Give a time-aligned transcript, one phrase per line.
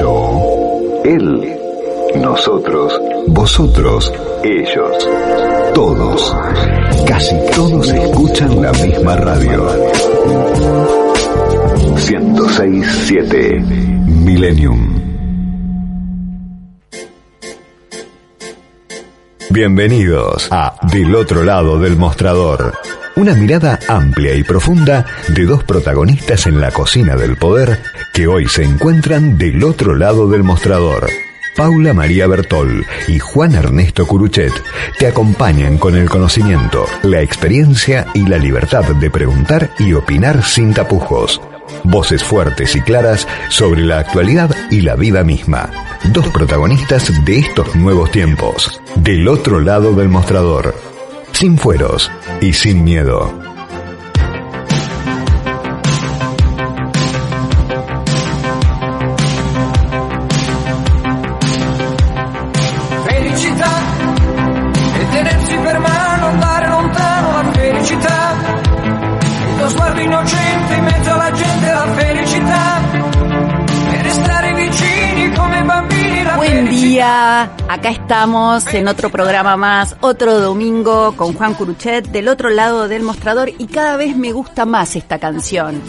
[0.00, 1.56] yo, él,
[2.16, 5.08] nosotros, vosotros, ellos,
[5.74, 6.34] todos,
[7.06, 9.66] casi todos escuchan la misma radio.
[12.08, 13.60] 1067
[14.24, 15.00] Millennium.
[19.50, 22.74] Bienvenidos a Del otro lado del mostrador.
[23.16, 27.80] Una mirada amplia y profunda de dos protagonistas en la cocina del poder
[28.12, 31.08] que hoy se encuentran del otro lado del mostrador.
[31.56, 34.52] Paula María Bertol y Juan Ernesto Curuchet
[34.98, 40.74] te acompañan con el conocimiento, la experiencia y la libertad de preguntar y opinar sin
[40.74, 41.40] tapujos.
[41.84, 45.70] Voces fuertes y claras sobre la actualidad y la vida misma.
[46.12, 48.78] Dos protagonistas de estos nuevos tiempos.
[48.94, 50.95] Del otro lado del mostrador.
[51.38, 53.55] Sin fueros y sin miedo.
[77.68, 83.02] Acá estamos en otro programa más, otro domingo con Juan Curuchet del otro lado del
[83.02, 85.80] mostrador y cada vez me gusta más esta canción.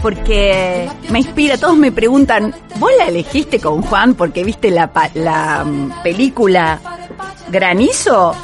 [0.00, 4.90] Porque me inspira, todos me preguntan, ¿vos la elegiste con Juan porque viste la,
[5.64, 6.80] mm, película
[7.48, 8.34] Granizo?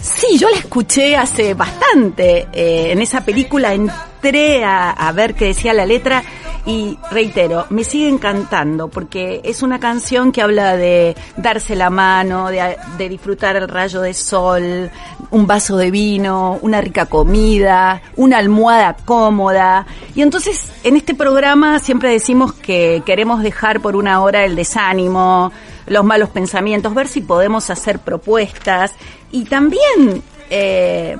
[0.00, 2.48] Sí, yo la escuché hace bastante.
[2.52, 6.22] eh, en esa película entré a ver qué decía la letra
[6.64, 12.48] y reitero, me sigue encantando porque es una canción que habla de darse la mano,
[12.48, 14.90] de, de disfrutar el rayo de sol,
[15.30, 19.86] un vaso de vino, una rica comida, una almohada cómoda.
[20.14, 25.50] Y entonces en este programa siempre decimos que queremos dejar por una hora el desánimo,
[25.86, 28.92] los malos pensamientos, ver si podemos hacer propuestas
[29.32, 31.16] y también eh,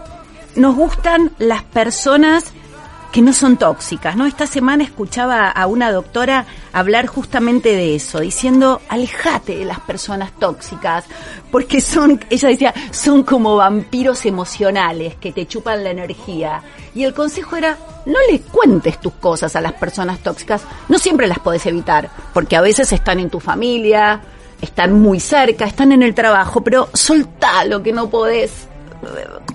[0.54, 2.52] nos gustan las personas
[3.12, 4.24] que no son tóxicas, ¿no?
[4.24, 10.32] Esta semana escuchaba a una doctora hablar justamente de eso, diciendo, alejate de las personas
[10.38, 11.04] tóxicas,
[11.50, 16.62] porque son, ella decía, son como vampiros emocionales que te chupan la energía.
[16.94, 21.26] Y el consejo era, no le cuentes tus cosas a las personas tóxicas, no siempre
[21.26, 24.22] las podés evitar, porque a veces están en tu familia,
[24.62, 28.68] están muy cerca, están en el trabajo, pero soltá lo que no podés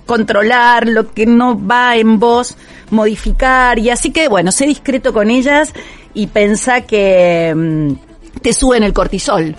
[0.06, 2.56] controlar, lo que no va en vos,
[2.90, 3.78] modificar.
[3.78, 5.72] Y así que, bueno, sé discreto con ellas
[6.14, 9.54] y pensá que mm, te suben el cortisol.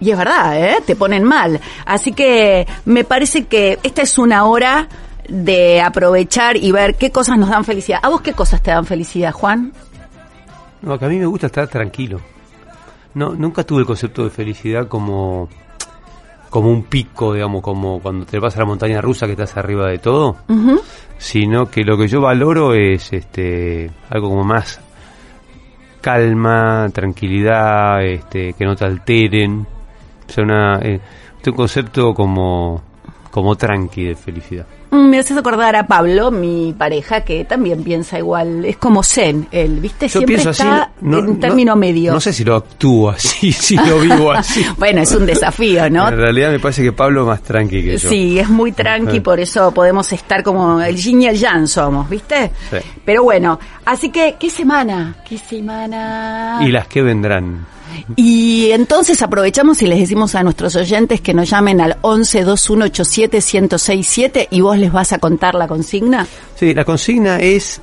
[0.00, 0.76] Y es verdad, ¿eh?
[0.84, 1.60] Te ponen mal.
[1.86, 4.88] Así que me parece que esta es una hora
[5.28, 8.00] de aprovechar y ver qué cosas nos dan felicidad.
[8.02, 9.72] ¿A vos qué cosas te dan felicidad, Juan?
[10.82, 12.20] No, que a mí me gusta estar tranquilo.
[13.14, 15.48] No, nunca tuve el concepto de felicidad como,
[16.50, 19.88] como un pico, digamos, como cuando te vas a la montaña rusa que estás arriba
[19.88, 20.36] de todo.
[21.24, 24.78] Sino que lo que yo valoro es este algo como más
[26.02, 29.66] calma, tranquilidad, este, que no te alteren.
[30.28, 31.00] O sea, una, eh,
[31.46, 32.82] un concepto como,
[33.30, 34.66] como tranqui de felicidad.
[34.94, 38.64] Mm, Me haces acordar a Pablo, mi pareja, que también piensa igual.
[38.64, 40.06] Es como Zen, él, ¿viste?
[40.06, 42.12] Yo Siempre pienso así, está no- en no- término medio.
[42.12, 44.64] No sé si lo actúo así, si lo vivo así.
[44.78, 46.08] Bueno, es un desafío, ¿no?
[46.08, 48.08] En realidad me parece que Pablo es más tranqui que yo.
[48.08, 52.08] Sí, es muy tranqui, por eso podemos estar como el yin y el yang somos,
[52.08, 52.50] ¿viste?
[52.70, 52.76] Sí.
[53.04, 55.16] Pero bueno, así que, ¿qué semana?
[55.28, 56.58] ¿Qué semana?
[56.62, 57.66] Y las que vendrán.
[58.16, 63.36] Y entonces aprovechamos y les decimos a nuestros oyentes que nos llamen al 11 2187
[63.36, 66.26] 1067 y vos les vas a contar la consigna.
[66.56, 67.80] Sí, la consigna es...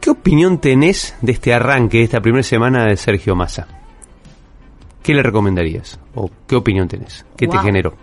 [0.00, 3.66] ¿Qué opinión tenés de este arranque, de esta primera semana de Sergio Massa?
[5.02, 5.98] ¿Qué le recomendarías?
[6.14, 7.24] ¿O qué opinión tenés?
[7.36, 7.94] ¿Qué te generó?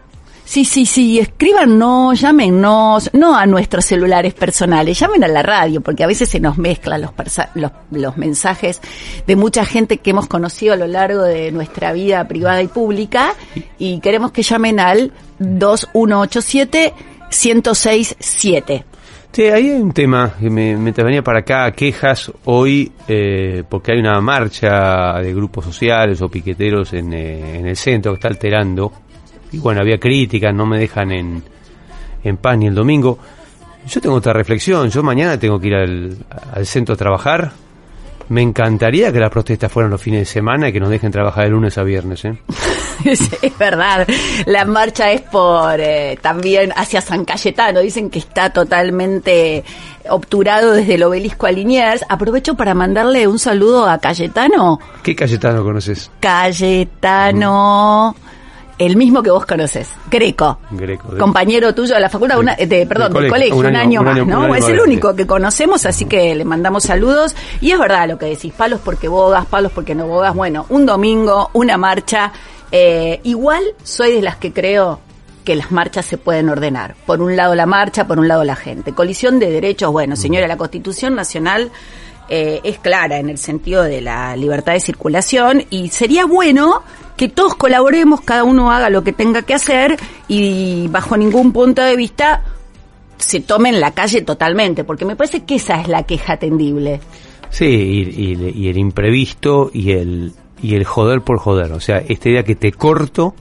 [0.46, 6.04] Sí, sí, sí, escríbanos, llámenos, no a nuestros celulares personales, llamen a la radio, porque
[6.04, 7.12] a veces se nos mezclan los,
[7.56, 8.80] los, los mensajes
[9.26, 13.34] de mucha gente que hemos conocido a lo largo de nuestra vida privada y pública,
[13.80, 16.94] y queremos que llamen al 2187
[17.30, 18.86] 1067.
[19.32, 23.92] Sí, ahí hay un tema que me, mientras venía para acá, quejas hoy, eh, porque
[23.92, 28.28] hay una marcha de grupos sociales o piqueteros en, eh, en el centro que está
[28.30, 28.94] alterando.
[29.56, 31.42] Y bueno, había críticas, no me dejan en,
[32.26, 33.18] en paz ni el domingo.
[33.88, 36.18] Yo tengo otra reflexión, yo mañana tengo que ir al,
[36.54, 37.54] al centro a trabajar.
[38.28, 41.46] Me encantaría que las protestas fueran los fines de semana y que nos dejen trabajar
[41.46, 42.26] de lunes a viernes.
[42.26, 42.38] ¿eh?
[43.06, 44.06] Es verdad.
[44.46, 47.80] La marcha es por eh, también hacia San Cayetano.
[47.80, 49.64] Dicen que está totalmente
[50.10, 52.04] obturado desde el obelisco a Liniers.
[52.10, 54.80] Aprovecho para mandarle un saludo a Cayetano.
[55.04, 56.12] ¿Qué Cayetano conoces?
[56.20, 58.16] Cayetano.
[58.78, 60.60] El mismo que vos conoces, Greco.
[60.72, 61.10] Greco.
[61.14, 64.28] de- Compañero tuyo de la facultad, una- de, perdón, del colegio, un, un año, más,
[64.28, 64.42] ¿no?
[64.44, 67.36] año es el único que conocemos, así que le mandamos saludos.
[67.62, 70.36] Y es verdad lo que decís, palos porque bogas, palos porque no bogas.
[70.36, 72.34] Bueno, un domingo, una marcha.
[72.72, 75.00] Eh, igual soy de las que creo
[75.46, 76.96] que las marchas se pueden ordenar.
[77.06, 78.92] Por un lado la marcha, por un lado la gente.
[78.94, 81.72] Colisión de derechos, bueno, señora, la Constitución Nacional
[82.30, 86.82] eh, es clara en el sentido de la libertad de circulación y sería bueno
[87.18, 91.82] que todos colaboremos, cada uno haga lo que tenga que hacer y bajo ningún punto
[91.82, 92.44] de vista
[93.18, 97.00] se tomen la calle totalmente, porque me parece que esa es la queja atendible.
[97.50, 101.72] Sí, y, y- y el imprevisto y el, y el joder por joder.
[101.72, 103.34] O sea, esta idea que te corto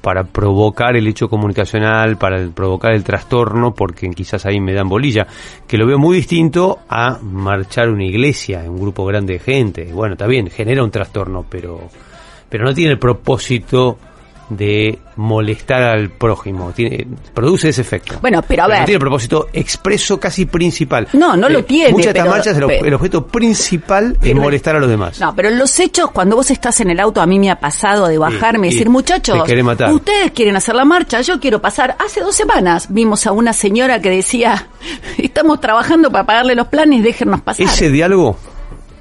[0.00, 5.26] para provocar el hecho comunicacional, para provocar el trastorno, porque quizás ahí me dan bolilla,
[5.66, 9.92] que lo veo muy distinto a marchar una iglesia, un grupo grande de gente.
[9.92, 11.88] Bueno, está bien, genera un trastorno, pero,
[12.48, 13.98] pero no tiene el propósito
[14.50, 16.72] de molestar al prójimo.
[16.74, 18.16] Tiene, produce ese efecto.
[18.20, 18.84] Bueno, pero a No ver.
[18.84, 21.04] tiene propósito expreso casi principal.
[21.04, 24.34] Eh, No, no lo tiene, Muchas de estas marchas el, pero- el objeto principal es
[24.34, 25.20] molestar a los demás.
[25.20, 27.58] No, pero en los hechos, cuando vos estás en el auto, a mí me ha
[27.60, 29.92] pasado de bajarme y y decir, muchachos, matar.
[29.92, 31.96] ustedes quieren hacer la marcha, yo quiero pasar.
[31.98, 34.68] Hace dos semanas vimos a una señora que decía,
[35.18, 37.66] estamos trabajando para pagarle los planes, déjennos pasar.
[37.66, 38.36] Ese diálogo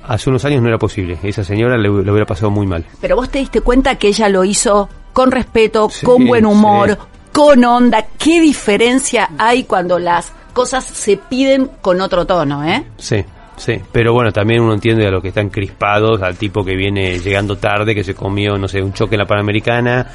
[0.07, 1.17] hace unos años no era posible.
[1.23, 2.85] Esa señora le, le hubiera pasado muy mal.
[3.01, 4.87] Pero vos te diste cuenta que ella lo hizo
[5.17, 6.97] con respeto, Sí, con buen humor, sí.
[7.33, 8.05] con onda.
[8.19, 12.83] ¿Qué diferencia hay cuando las cosas se piden con otro tono, eh?
[12.97, 13.25] Sí,
[13.55, 13.81] sí.
[13.91, 17.57] Pero bueno, también uno entiende a los que están crispados, al tipo que viene llegando
[17.57, 20.05] tarde, que se comió, no sé, un choque en la Panamericana,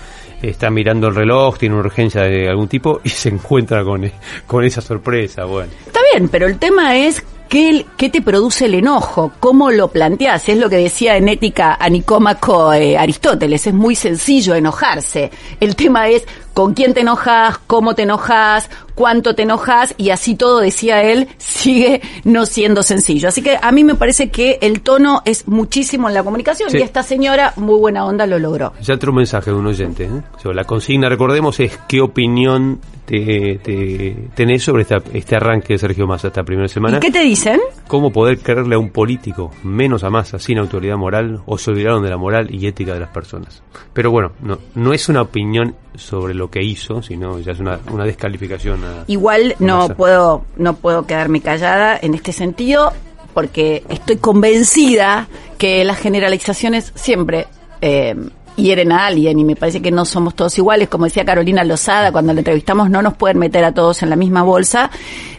[0.40, 4.08] está mirando el reloj, tiene una urgencia de algún tipo y se encuentra con,
[4.46, 5.46] con esa sorpresa.
[5.46, 5.72] Bueno.
[5.84, 10.48] Está bien, pero el tema es qué, qué te produce el enojo, cómo lo planteas.
[10.48, 13.66] Es lo que decía en ética a Nicómaco eh, Aristóteles.
[13.66, 15.30] Es muy sencillo enojarse.
[15.60, 20.34] El tema es con quién te enojas, cómo te enojas, cuánto te enojas y así
[20.34, 23.28] todo, decía él, sigue no siendo sencillo.
[23.28, 26.78] Así que a mí me parece que el tono es muchísimo en la comunicación Sí.
[26.78, 28.72] y esta señora, muy buena onda, lo logró.
[28.82, 30.04] Ya entró un mensaje de un oyente.
[30.04, 30.22] ¿eh?
[30.42, 35.78] Sobre la consigna, recordemos, es qué opinión te, te- tenés sobre esta- este arranque de
[35.78, 36.98] Sergio Massa esta primera semana.
[36.98, 37.60] ¿Y qué te dicen?
[37.88, 42.02] ¿Cómo poder creerle a un político menos a Massa sin autoridad moral o se olvidaron
[42.02, 43.62] de la moral y ética de las personas?
[43.92, 47.78] Pero bueno, no, no es una opinión sobre lo que hizo, sino ya es una,
[47.90, 48.84] una descalificación.
[48.84, 52.92] A, Igual no puedo, no puedo quedarme callada en este sentido,
[53.34, 55.28] porque estoy convencida
[55.58, 57.46] que las generalizaciones siempre
[57.80, 58.14] eh,
[58.56, 60.88] hieren a alguien y me parece que no somos todos iguales.
[60.88, 64.16] Como decía Carolina Lozada cuando la entrevistamos, no nos pueden meter a todos en la
[64.16, 64.90] misma bolsa.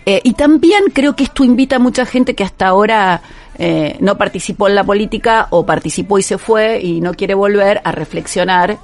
[0.05, 3.21] Eh, y también creo que esto invita a mucha gente que hasta ahora
[3.57, 7.81] eh, no participó en la política o participó y se fue y no quiere volver
[7.83, 8.77] a reflexionar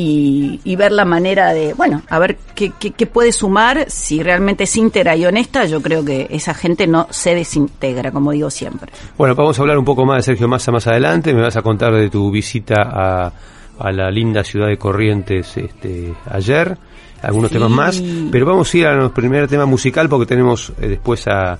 [0.00, 3.86] y, y ver la manera de, bueno, a ver qué, qué, qué puede sumar.
[3.88, 8.32] Si realmente es íntegra y honesta, yo creo que esa gente no se desintegra, como
[8.32, 8.90] digo siempre.
[9.18, 11.34] Bueno, vamos a hablar un poco más de Sergio Massa más adelante.
[11.34, 13.32] Me vas a contar de tu visita a,
[13.78, 16.76] a la linda ciudad de Corrientes este, ayer,
[17.22, 17.54] algunos Sí.
[17.56, 18.02] temas más.
[18.32, 21.58] Pero vamos a ir al primer tema musical porque tenemos eh, después a,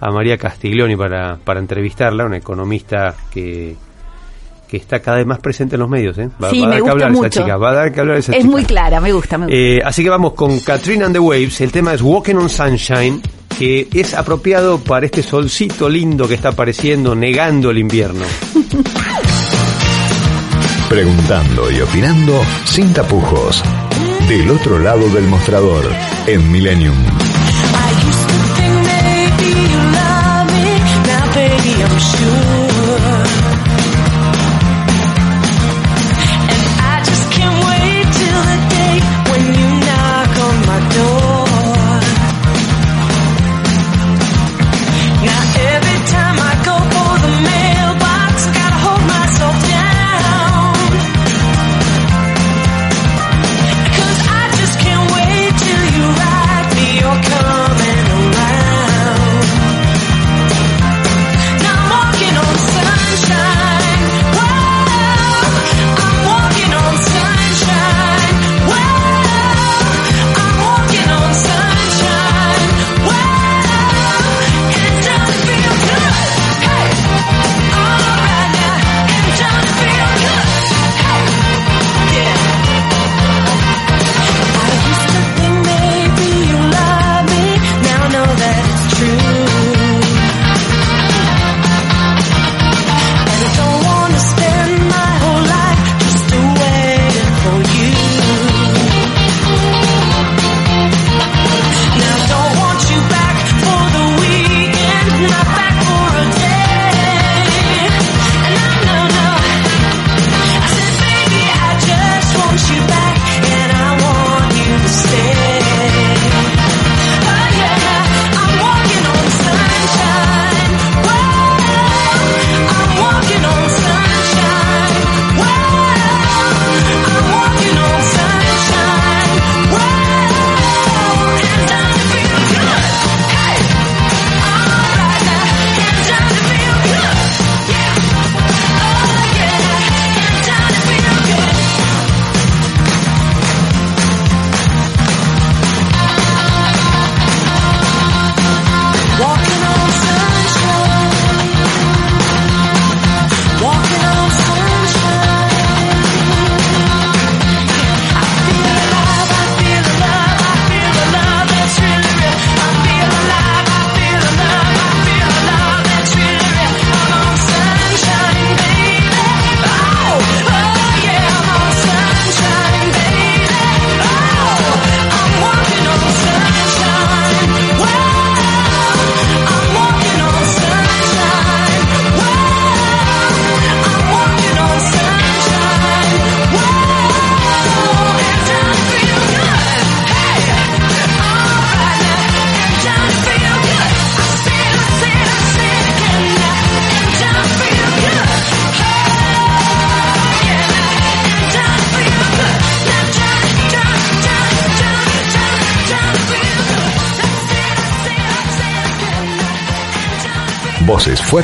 [0.00, 3.76] a María Castiglioni para, para entrevistarla, una economista que,
[4.72, 6.16] que está cada vez más presente en los medios.
[6.16, 6.30] ¿eh?
[6.42, 7.40] Va, Sí, va a me dar que hablar esa mucho.
[7.42, 8.50] chica, va a dar que hablar esa Es chica.
[8.50, 9.58] muy clara, me gusta, me gusta.
[9.58, 11.60] Eh, así que vamos con Katrina and the Waves.
[11.60, 13.20] El tema es Walking on Sunshine,
[13.58, 18.24] que es apropiado para este solcito lindo que está apareciendo, negando el invierno.
[20.88, 23.62] Preguntando y opinando sin tapujos.
[24.26, 25.84] Del otro lado del mostrador,
[26.26, 26.94] en Millennium.
[26.94, 26.96] I
[28.08, 30.78] used to think maybe you love me.
[31.06, 32.81] Now, baby, I'm sure.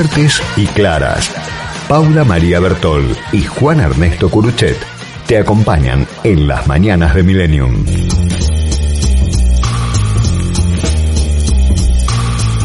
[0.03, 1.29] Fuertes y claras.
[1.89, 4.77] Paula María Bertol y Juan Ernesto Curuchet
[5.27, 7.85] te acompañan en las mañanas de Millennium.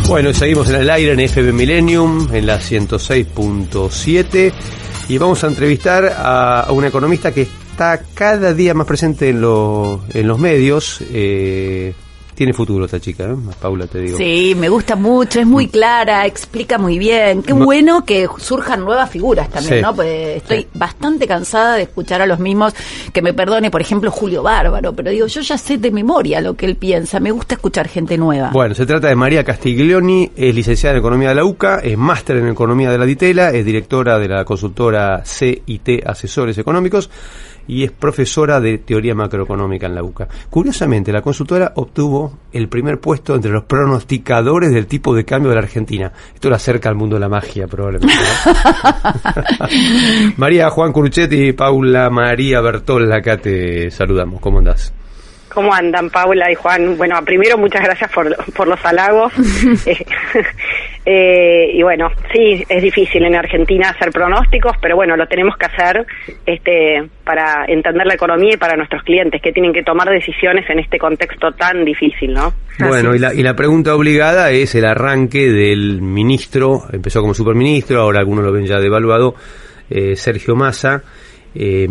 [0.08, 4.54] Bueno, seguimos en el aire en FM Millennium, en la 106.7,
[5.10, 9.42] y vamos a entrevistar a, a una economista que está cada día más presente en,
[9.42, 11.00] lo- en los medios.
[11.12, 11.96] eh,
[12.34, 13.36] tiene futuro esta chica, ¿eh?
[13.62, 14.18] Paula, te digo.
[14.18, 17.44] Sí, me gusta mucho, es muy clara, explica muy bien.
[17.44, 19.82] Qué bueno que surjan nuevas figuras también, Sí.
[19.82, 19.96] ¿no?
[19.96, 20.68] Pues estoy Sí.
[20.74, 22.74] bastante cansada de escuchar a los mismos,
[23.12, 26.56] que me perdone, por ejemplo, Julio Bárbaro, pero digo, yo ya sé de memoria lo
[26.56, 28.50] que él piensa, me gusta escuchar gente nueva.
[28.52, 32.38] Bueno, se trata de María Castiglioni, es licenciada en Economía de la UCA, es máster
[32.38, 37.10] en Economía de la Ditela, es directora de la consultora CIT Asesores Económicos
[37.68, 40.28] y es profesora de Teoría Macroeconómica en la UCA.
[40.50, 45.56] Curiosamente, la consultora obtuvo el primer puesto entre los pronosticadores del tipo de cambio de
[45.56, 46.12] la Argentina.
[46.34, 48.14] Esto la acerca al mundo de la magia, probablemente.
[48.16, 49.68] ¿no?
[50.38, 54.40] María Juan Curuchetti y Paula María Bertola, acá te saludamos.
[54.40, 54.94] ¿Cómo andás?
[55.54, 56.98] ¿Cómo andan Paula y Juan?
[56.98, 59.34] Bueno, primero muchas gracias por, por los halagos.
[59.86, 60.06] Eh,
[61.06, 65.66] eh, y bueno, sí, es difícil en Argentina hacer pronósticos, pero bueno, lo tenemos que
[65.66, 66.06] hacer
[66.46, 70.80] este, para entender la economía y para nuestros clientes que tienen que tomar decisiones en
[70.80, 72.54] este contexto tan difícil, ¿no?
[72.80, 78.00] Bueno, y la, y la pregunta obligada es el arranque del ministro, empezó como superministro,
[78.00, 79.36] ahora algunos lo ven ya devaluado,
[79.90, 81.04] eh, Sergio Massa.
[81.56, 81.88] Eh,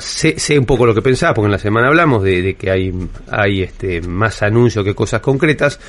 [0.00, 2.92] sé, sé un poco lo que pensaba, porque en la semana hablamos de, que hay,
[3.30, 5.80] hay este, más anuncios que cosas concretas,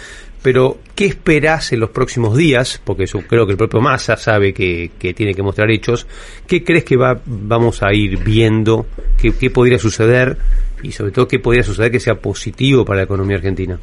[0.42, 2.82] pero ¿qué esperás en los próximos días?
[2.84, 6.08] Porque yo creo que el propio Massa sabe que, que tiene que mostrar hechos.
[6.48, 8.86] ¿Qué crees que va, vamos a ir viendo?
[9.20, 10.38] ¿Qué, ¿Qué podría suceder?
[10.84, 13.80] Y sobre todo, ¿qué podría suceder que sea positivo para la economía argentina?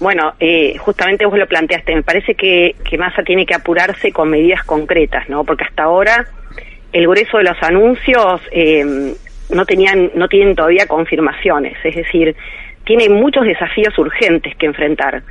[0.00, 1.94] Bueno, eh, justamente vos lo planteaste.
[1.94, 5.44] Me parece que, que Massa tiene que apurarse con medidas concretas, ¿no?
[5.44, 6.26] Porque hasta ahora
[6.92, 9.14] el grueso de los anuncios eh,
[9.50, 11.76] no tenían, no tienen todavía confirmaciones.
[11.84, 12.36] Es decir,
[12.84, 15.22] tiene muchos desafíos urgentes que enfrentar.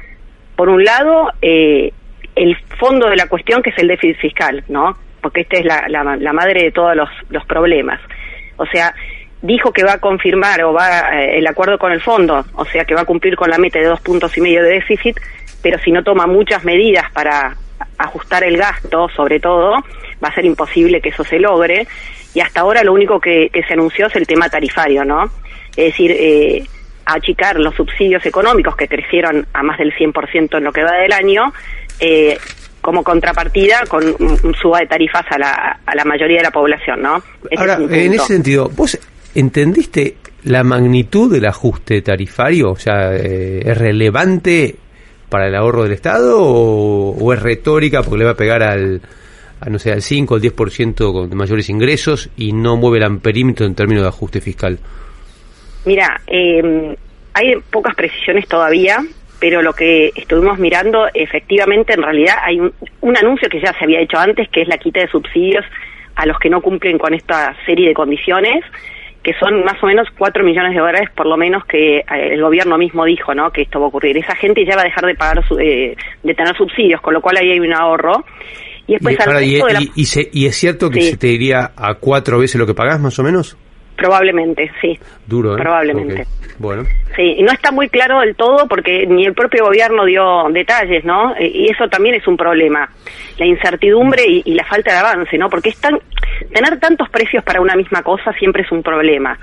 [0.56, 1.91] Por un lado, eh,
[2.36, 4.98] el fondo de la cuestión que es el déficit fiscal, ¿no?
[5.22, 8.00] Porque esta es la, madre de todos los, los problemas.
[8.58, 8.94] O sea,
[9.41, 12.86] dijo que va a confirmar o va eh, el acuerdo con el fondo, o sea
[12.86, 15.20] que va a cumplir con la meta de dos puntos y medio de déficit,
[15.62, 17.56] pero si no toma muchas medidas para
[17.98, 19.75] ajustar el gasto, sobre todo,
[20.24, 21.88] va a ser imposible que eso se logre.
[22.34, 25.25] Y hasta ahora lo único que, que se anunció es el tema tarifario, ¿no?
[25.75, 26.63] Es decir, eh,
[27.06, 31.12] achicar los subsidios económicos que crecieron a más del 100% en lo que va del
[31.12, 31.54] año,
[32.00, 32.38] eh,
[32.82, 37.01] como contrapartida con un, suba de tarifas a la, a la mayoría de la población,
[37.01, 37.18] ¿no?
[37.50, 38.98] Ese Ahora, es en ese sentido, ¿vos
[39.36, 42.72] entendiste la magnitud del ajuste tarifario?
[42.72, 44.75] O sea, eh, ¿es relevante
[45.30, 49.01] para el ahorro del Estado o, o es retórica porque le va a pegar al,
[49.70, 53.65] no sé, al 5 o al 10% con mayores ingresos y no mueve el amperímetro
[53.65, 54.80] en términos de ajuste fiscal?
[55.86, 56.96] Mira, eh,
[57.34, 59.00] hay pocas precisiones todavía,
[59.39, 63.84] pero lo que estuvimos mirando, efectivamente, en realidad hay un, un anuncio que ya se
[63.84, 65.65] había hecho antes, que es la quita de subsidios
[66.15, 68.63] a los que no cumplen con esta serie de condiciones,
[69.24, 72.41] que son más o menos 4 millones de dólares por lo menos que eh, el
[72.41, 73.51] gobierno mismo dijo, ¿no?
[73.51, 74.18] Que esto va a ocurrir.
[74.18, 77.38] Esa gente ya va a dejar de pagar, eh, de tener subsidios, con lo cual
[77.38, 78.25] ahí hay un ahorro.
[78.92, 81.10] Y después y, al ahora, y- de la- y- se- y es cierto que Sí.
[81.12, 83.58] se te iría a cuatro veces lo que pagás, más o menos?
[83.96, 84.98] Probablemente, sí.
[85.28, 85.62] Duro, ¿eh?
[85.62, 86.22] Probablemente.
[86.24, 86.28] Ok.
[86.58, 86.84] Bueno.
[87.16, 91.04] Sí, y no está muy claro del todo porque ni el propio gobierno dio detalles,
[91.06, 91.36] ¿no?
[91.36, 92.90] Eh, Y eso también es un problema.
[93.38, 95.50] La incertidumbre y, y la falta de avance, ¿no?
[95.50, 96.00] Porque es tan,
[96.54, 99.38] tener tantos precios para una misma cosa siempre es un problema.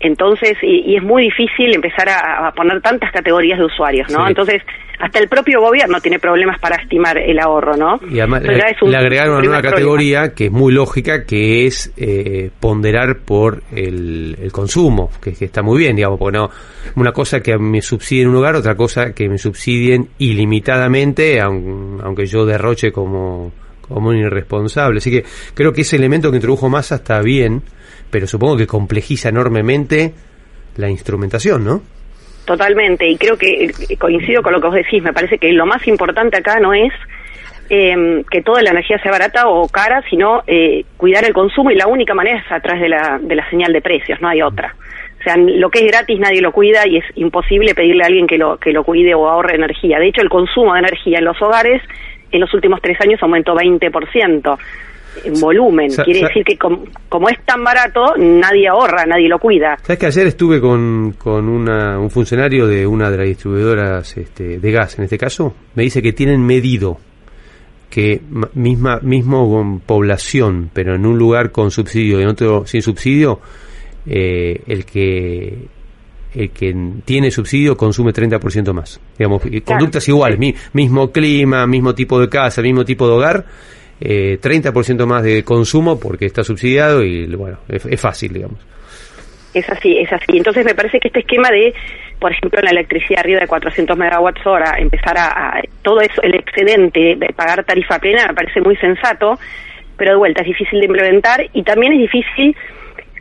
[0.00, 4.20] Entonces, y, y es muy difícil empezar a, a poner tantas categorías de usuarios, ¿no?
[4.24, 4.28] Sí.
[4.28, 4.62] Entonces,
[5.00, 8.00] hasta el propio gobierno tiene problemas para estimar el ahorro, ¿no?
[8.10, 8.42] Y además
[8.82, 13.62] un le agregaron una nueva categoría que es muy lógica, que es eh, ponderar por
[13.72, 16.50] el, el consumo, que, que está muy bien, digamos, porque no
[16.96, 22.26] una cosa que me subsidien un lugar, otra cosa que me subsidien ilimitadamente, aun- aunque
[22.26, 23.52] yo derroche como,
[23.88, 24.98] como un irresponsable.
[24.98, 27.62] Así que creo que ese elemento que introdujo Massa está bien,
[28.10, 30.14] pero supongo que complejiza enormemente
[30.76, 31.82] la instrumentación, ¿no?
[32.44, 35.66] Totalmente, y creo que eh, coincido con lo que vos decís, me parece que lo
[35.66, 36.92] más importante acá no es
[37.68, 41.74] eh, que toda la energía sea barata o cara, sino eh, cuidar el consumo y
[41.74, 44.40] la única manera es a través de la, de la señal de precios, no hay
[44.40, 44.74] otra.
[45.20, 48.26] O sea, lo que es gratis nadie lo cuida y es imposible pedirle a alguien
[48.26, 49.98] que lo, que lo cuide o ahorre energía.
[49.98, 51.82] De hecho, el consumo de energía en los hogares
[52.30, 54.58] en los últimos tres años aumentó 20%
[55.24, 55.88] en volumen.
[56.04, 59.76] Quiere decir que com- como es tan barato, nadie ahorra, nadie lo cuida.
[59.82, 64.58] ¿Sabes que ayer estuve con, con una- un funcionario de una de las distribuidoras este,
[64.60, 65.54] de gas, en este caso?
[65.74, 66.98] Me dice que tienen medido
[67.90, 72.66] que ma- misma mismo con población, pero en un lugar con subsidio y en otro
[72.66, 73.40] sin subsidio,
[74.06, 75.54] eh, el que
[76.34, 79.00] el que tiene subsidio consume 30% más.
[79.18, 83.44] Digamos, conductas iguales, mi- mismo clima, mismo tipo de casa, mismo tipo de hogar,
[84.00, 88.58] eh, 30% más de consumo porque está subsidiado y bueno, es, es fácil, digamos.
[89.54, 90.36] Es así, es así.
[90.36, 91.72] Entonces me parece que este esquema de,
[92.20, 95.26] por ejemplo, en la electricidad arriba de 400 megawatts hora, empezar a,
[95.58, 99.38] a- todo eso, el excedente de pagar tarifa plena, me parece muy sensato,
[99.96, 102.54] pero de vuelta es difícil de implementar y también es difícil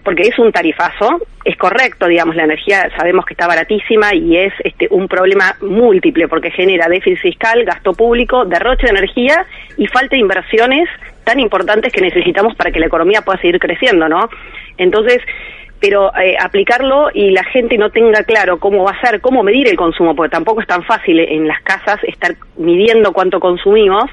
[0.08, 4.54] porque es un tarifazo, es correcto, digamos, la energía sabemos que está baratísima y es
[4.64, 10.16] este un problema múltiple porque genera déficit fiscal, gasto público, derroche de energía y falta
[10.16, 10.88] de inversiones
[11.26, 14.30] tan importantes que necesitamos para que la economía pueda seguir creciendo, ¿no?
[14.78, 15.20] Entonces,
[15.82, 19.68] pero eh, aplicarlo y la gente no tenga claro cómo va a ser, cómo medir
[19.68, 24.06] el consumo, porque tampoco es tan fácil en las casas estar midiendo cuánto consumimos,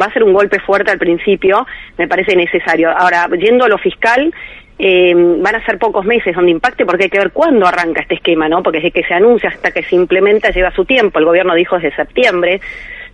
[0.00, 1.66] va a ser un golpe fuerte al principio,
[1.98, 2.90] me parece necesario.
[2.90, 4.32] Ahora, yendo a lo fiscal,
[4.78, 8.14] eh, van a ser pocos meses donde impacte porque hay que ver cuándo arranca este
[8.14, 8.62] esquema, ¿no?
[8.62, 11.18] Porque desde que se anuncia hasta que se implementa lleva su tiempo.
[11.18, 12.60] El gobierno dijo desde septiembre,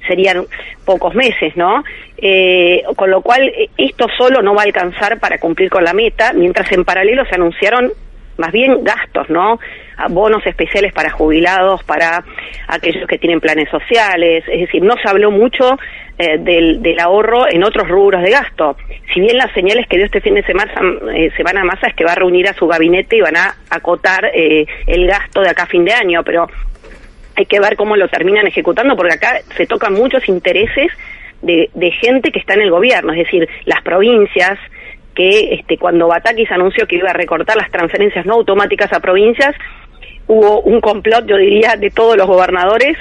[0.06, 0.44] serían
[0.84, 1.84] pocos meses, ¿no?
[2.16, 5.92] Eh, con lo cual, eh, esto solo no va a alcanzar para cumplir con la
[5.92, 7.92] meta, mientras en paralelo se anunciaron
[8.38, 9.58] más bien gastos, ¿no?
[10.10, 12.24] Bonos especiales para jubilados, para
[12.68, 15.76] aquellos que tienen planes sociales, es decir, no se habló mucho
[16.18, 18.76] eh, del, del ahorro en otros rubros de gasto.
[19.12, 20.72] Si bien las señales que dio este fin de semana
[21.14, 24.30] eh, Semana Massa es que va a reunir a su gabinete y van a acotar
[24.32, 26.46] eh, el gasto de acá fin de año, pero
[27.36, 30.90] hay que ver cómo lo terminan ejecutando porque acá se tocan muchos intereses
[31.40, 34.58] de gente que está en el gobierno, es decir, las provincias,
[35.18, 39.52] que este, cuando Batakis anunció que iba a recortar las transferencias no automáticas a provincias,
[40.28, 42.96] hubo un complot, yo diría, de todos los gobernadores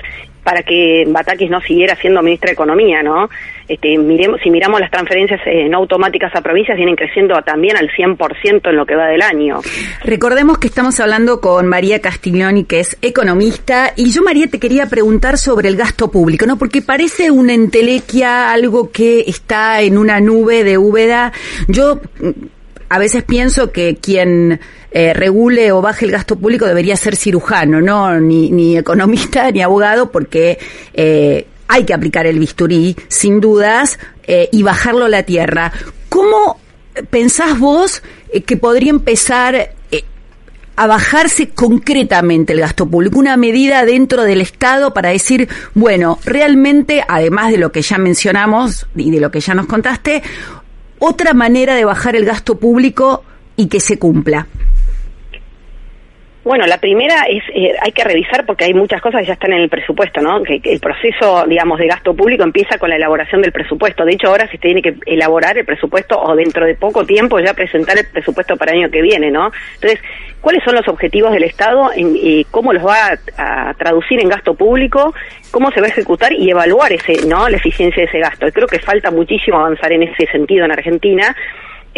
[0.47, 3.29] para que Batakis no siguiera siendo ministra de Economía, ¿no?
[3.67, 7.89] Este, miremos, si miramos las transferencias eh, no automáticas a provincias, vienen creciendo también al
[7.89, 9.59] 100% en lo que va del año.
[10.05, 14.85] Recordemos que estamos hablando con María Castiglioni, que es economista, y yo, María, te quería
[14.85, 16.57] preguntar sobre el gasto público, ¿no?
[16.57, 21.33] Porque parece una entelequia, algo que está en una nube de úbeda.
[21.67, 21.99] Yo
[22.89, 24.59] a veces pienso que quien
[24.91, 30.11] eh, regule o baje el gasto público debería ser cirujano, no ni, economista ni abogado,
[30.11, 30.57] porque
[30.93, 35.71] eh, hay que aplicar el bisturí, sin dudas, eh, y bajarlo a la tierra.
[36.09, 36.59] ¿Cómo
[37.09, 38.01] pensás vos
[38.45, 39.75] que podría empezar
[40.77, 47.03] a bajarse concretamente el gasto público, una medida dentro del Estado para decir, bueno, realmente,
[47.07, 50.21] además de lo que ya mencionamos y de lo que ya nos contaste,
[50.99, 53.23] otra manera de bajar el gasto público
[53.55, 54.47] y que se cumpla.
[56.47, 59.51] Bueno, la primera es, eh, hay que revisar porque hay muchas cosas que ya están
[59.51, 60.41] en el presupuesto, ¿no?
[60.43, 64.05] Que, el proceso, digamos, de gasto público empieza con la elaboración del presupuesto.
[64.05, 67.53] De hecho, ahora se tiene que elaborar el presupuesto o dentro de poco tiempo ya
[67.53, 69.51] presentar el presupuesto para el año que viene, ¿no?
[69.75, 69.99] Entonces,
[70.39, 71.91] ¿cuáles son los objetivos del Estado?
[71.93, 75.13] En, y ¿Cómo los va a, traducir en gasto público?
[75.51, 77.49] ¿Cómo se va a ejecutar y evaluar ese, ¿no?
[77.49, 78.47] La eficiencia de ese gasto.
[78.53, 81.35] Creo que falta muchísimo avanzar en ese sentido en Argentina.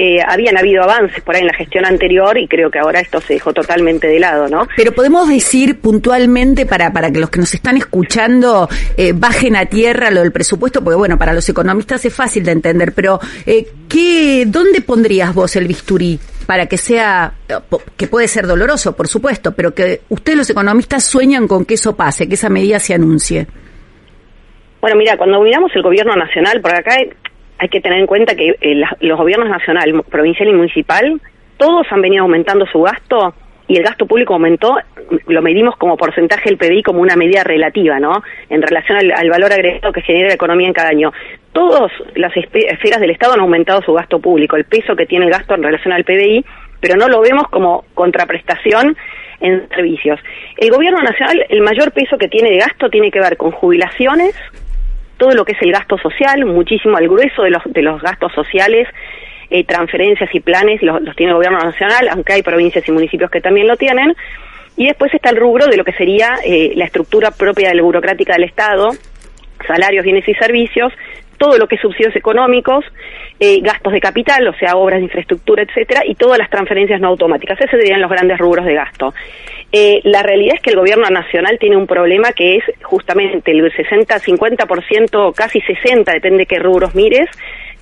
[0.02, 3.20] Eh, habían habido avances por ahí en la gestión anterior y creo que ahora esto
[3.20, 4.66] se dejó totalmente de lado, ¿no?
[4.78, 9.66] Pero podemos decir puntualmente para, para que los que nos están escuchando eh, bajen a
[9.66, 13.68] tierra lo del presupuesto, porque bueno, para los economistas es fácil de entender, pero eh,
[13.90, 16.18] ¿qué, ¿dónde pondrías vos el bisturí?
[16.48, 17.34] para que sea,
[17.96, 21.96] que puede ser doloroso, por supuesto, pero que ustedes los economistas sueñan con que eso
[21.96, 23.46] pase, que esa medida se anuncie.
[24.82, 26.96] Bueno, mira, cuando miramos el gobierno nacional, por acá
[27.60, 31.22] hay, que tener en cuenta que eh, los gobiernos nacional, provincial y municipal,
[31.58, 33.34] todos han venido aumentando su gasto
[33.68, 34.78] y el gasto público aumentó,
[35.28, 38.24] lo medimos como porcentaje del PBI como una medida relativa, ¿no?
[38.50, 41.12] En relación al, al valor agregado que genera la economía en cada año.
[41.54, 45.32] Todas las esferas del Estado han aumentado su gasto público, el peso que tiene el
[45.32, 46.44] gasto en relación al PBI,
[46.80, 48.96] pero no lo vemos como contraprestación
[49.40, 50.20] en servicios.
[50.58, 54.34] El gobierno nacional, el mayor peso que tiene de gasto tiene que ver con jubilaciones,
[55.20, 58.32] todo lo que es el gasto social, muchísimo, el grueso de los, de los gastos
[58.34, 58.88] sociales,
[59.52, 63.30] eh, transferencias y planes los, los, tiene el gobierno nacional, aunque hay provincias y municipios
[63.30, 64.16] que también lo tienen.
[64.78, 67.84] Y después está el rubro de lo que sería eh, la estructura propia de la
[67.84, 68.92] burocrática del Estado,
[69.68, 70.94] salarios, bienes y servicios,
[71.40, 72.86] todo lo que es subsidios económicos,
[73.40, 77.08] eh, gastos de capital, o sea, obras de infraestructura, etcétera, y todas las transferencias no
[77.08, 77.60] automáticas.
[77.60, 79.14] Esos serían los grandes rubros de gasto.
[79.72, 83.72] Eh, la realidad es que el gobierno nacional tiene un problema que es justamente el
[83.72, 87.30] 60, 50%, casi 60, depende de qué rubros mires,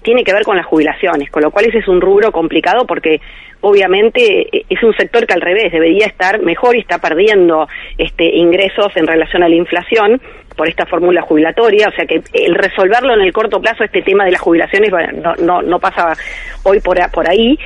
[0.04, 3.20] tiene que ver con las jubilaciones, con lo cual ese es un rubro complicado porque
[3.62, 7.68] obviamente es un sector que al revés debería estar mejor y está perdiendo
[7.98, 10.22] este ingresos en relación a la inflación
[10.58, 14.26] por esta fórmula jubilatoria, o sea que el resolverlo en el corto plazo, este tema
[14.26, 16.14] de las jubilaciones, no, no, no pasa
[16.64, 17.58] hoy por, por ahí.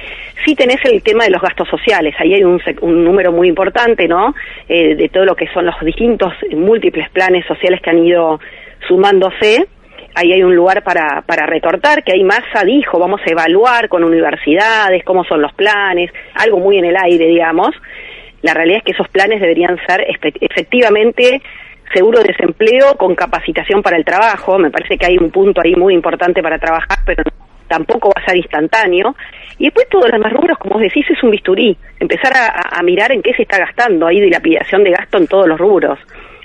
[0.46, 4.08] Sí tenés el tema de los gastos sociales, ahí hay un, un número muy importante,
[4.08, 4.36] ¿no?
[4.68, 8.40] Eh, de todo lo que son los distintos eh, múltiples planes sociales que han ido
[8.88, 9.68] sumándose
[10.14, 14.04] ahí hay un lugar para, para recortar, que ahí Massa dijo, vamos a evaluar con
[14.04, 17.70] universidades cómo son los planes, algo muy en el aire, digamos.
[18.42, 20.06] La realidad es que esos planes deberían ser
[20.42, 21.42] efectivamente
[21.94, 24.58] seguro de desempleo con capacitación para el trabajo.
[24.58, 27.24] Me parece que hay un punto ahí muy importante para trabajar, pero
[27.68, 29.16] tampoco va a ser instantáneo.
[29.58, 31.78] Y después todos los demás rubros, como vos decís, es un bisturí.
[32.00, 34.08] Empezar a, a- mirar en qué se está gastando.
[34.08, 36.00] Hay dilapidación de gasto en todos los rubros.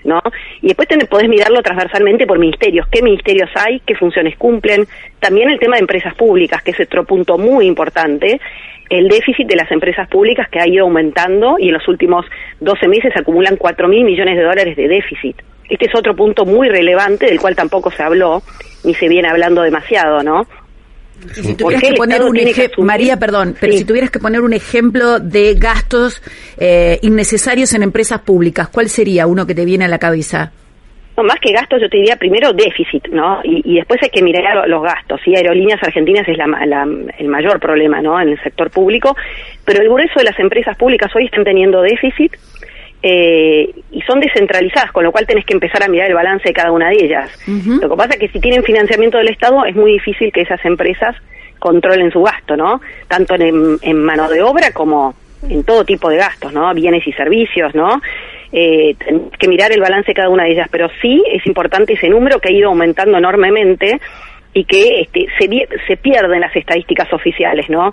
[0.05, 0.21] ¿No?
[0.63, 4.87] Y después ten- podés mirarlo transversalmente por ministerios, qué ministerios hay, qué funciones cumplen,
[5.21, 8.41] también el tema de empresas públicas, que es otro punto muy importante,
[8.89, 12.25] el déficit de las empresas públicas que ha ido aumentando y en los últimos
[12.61, 15.37] 12 meses acumulan 4 mil millones de dólares de déficit.
[15.69, 18.43] Este es otro punto muy relevante del cual tampoco se habló,
[18.85, 20.47] ni se viene hablando demasiado, ¿no?
[21.25, 22.85] Y si ¿Por tuvieras que poner Estado un ejemplo?
[22.85, 23.79] María, perdón, pero Sí.
[23.81, 26.23] si tuvieras que poner un ejemplo de gastos
[26.59, 30.53] eh, innecesarios en empresas públicas, ¿cuál sería uno que te viene a la cabeza?
[31.17, 33.41] No, más que gastos, yo te diría primero déficit, ¿no?
[33.43, 35.19] Y, y después hay que mirar lo- los gastos.
[35.25, 36.87] Sí, Aerolíneas Argentinas es la-
[37.19, 38.21] el mayor problema, ¿no?
[38.21, 39.17] En el sector público,
[39.65, 42.33] pero el grueso de las empresas públicas hoy están teniendo déficit
[43.09, 46.53] eh, y son descentralizadas, con lo cual tenés que empezar a mirar el balance de
[46.53, 47.31] cada una de ellas.
[47.47, 50.65] Lo que pasa es que si tienen financiamiento del Estado es muy difícil que esas
[50.65, 51.15] empresas
[51.61, 52.81] controlen su gasto, ¿no?
[53.07, 55.15] Tanto en, en mano de obra como
[55.49, 56.75] en todo tipo de gastos, ¿no?
[56.75, 58.01] Bienes y servicios, ¿no?
[58.51, 61.93] Eh, tenés que mirar el balance de cada una de ellas, pero sí es importante
[61.93, 64.01] ese número que ha ido aumentando enormemente
[64.57, 67.93] y que este, se, se pierden las estadísticas oficiales, ¿no?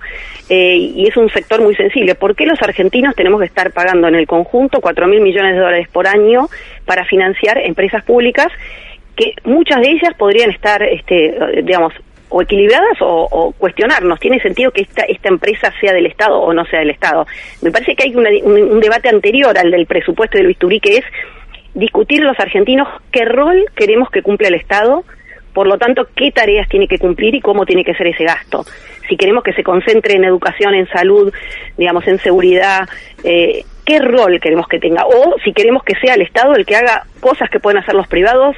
[0.50, 2.16] Eh, y es un sector muy sensible.
[2.16, 5.60] ¿Por qué los argentinos tenemos que estar pagando en el conjunto 4 mil millones de
[5.60, 6.48] dólares por año
[6.86, 8.48] para financiar empresas públicas
[9.18, 11.94] que muchas de ellas podrían estar, este, digamos,
[12.30, 14.18] o equilibradas o, cuestionarnos.
[14.22, 17.28] ¿Tiene sentido que esta, esta empresa sea del Estado o no sea del Estado?
[17.62, 21.06] Me parece que hay una- un, debate anterior al del presupuesto del bisturí que es
[21.74, 25.04] discutir los argentinos qué rol queremos que cumpla el Estado,
[25.54, 28.66] por lo tanto, qué tareas tiene que cumplir y cómo tiene que ser ese gasto.
[29.08, 31.32] Si queremos que se concentre en educación, en salud,
[31.78, 32.88] digamos, en seguridad,
[33.24, 35.06] eh, qué rol queremos que tenga.
[35.06, 38.08] O si queremos que sea el Estado el que haga cosas que pueden hacer los
[38.08, 38.56] privados,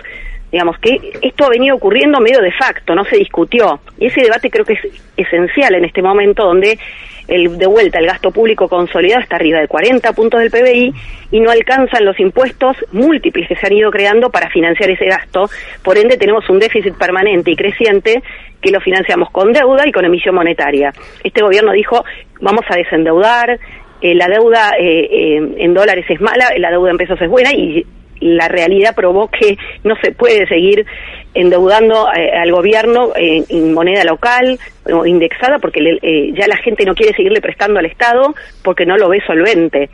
[0.51, 3.79] digamos que esto ha venido ocurriendo medio de facto, no se discutió.
[3.97, 4.79] Y ese debate creo que es
[5.17, 6.79] esencial en este momento donde
[7.27, 10.93] el, de vuelta el gasto público consolidado está arriba de 40 puntos del PBI
[11.31, 15.49] y no alcanzan los impuestos múltiples que se han ido creando para financiar ese gasto.
[15.83, 18.21] Por ende tenemos un déficit permanente y creciente
[18.61, 20.93] que lo financiamos con deuda y con emisión monetaria.
[21.23, 22.03] Este gobierno dijo
[22.41, 23.59] vamos a desendeudar,
[24.01, 27.51] eh, la deuda eh, eh, en dólares es mala, la deuda en pesos es buena
[27.53, 27.85] y
[28.19, 30.85] la realidad probó que no se puede seguir
[31.33, 34.57] endeudando eh, al gobierno eh, en moneda local
[34.91, 38.85] o indexada porque le- eh, ya la gente no quiere seguirle prestando al Estado porque
[38.85, 39.89] no lo ve solvente.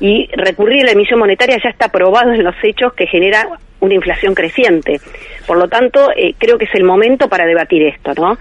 [0.00, 3.46] Y recurrir a la emisión monetaria ya está probado en los hechos que genera
[3.80, 4.98] una inflación creciente.
[5.46, 8.38] Por lo tanto, eh, creo que es el momento para debatir esto, ¿no?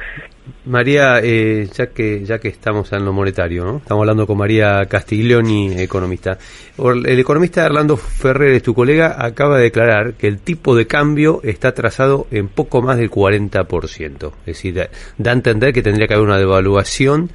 [0.66, 3.78] María, eh, ya que ya que estamos en lo monetario, ¿no?
[3.78, 6.38] estamos hablando con María Castiglioni, economista.
[6.78, 11.70] El economista Orlando Ferrer, tu colega, acaba de declarar que el tipo de cambio está
[11.70, 14.32] atrasado en poco más del 40%.
[14.42, 17.32] Es decir, da, da a entender que tendría que haber una devaluación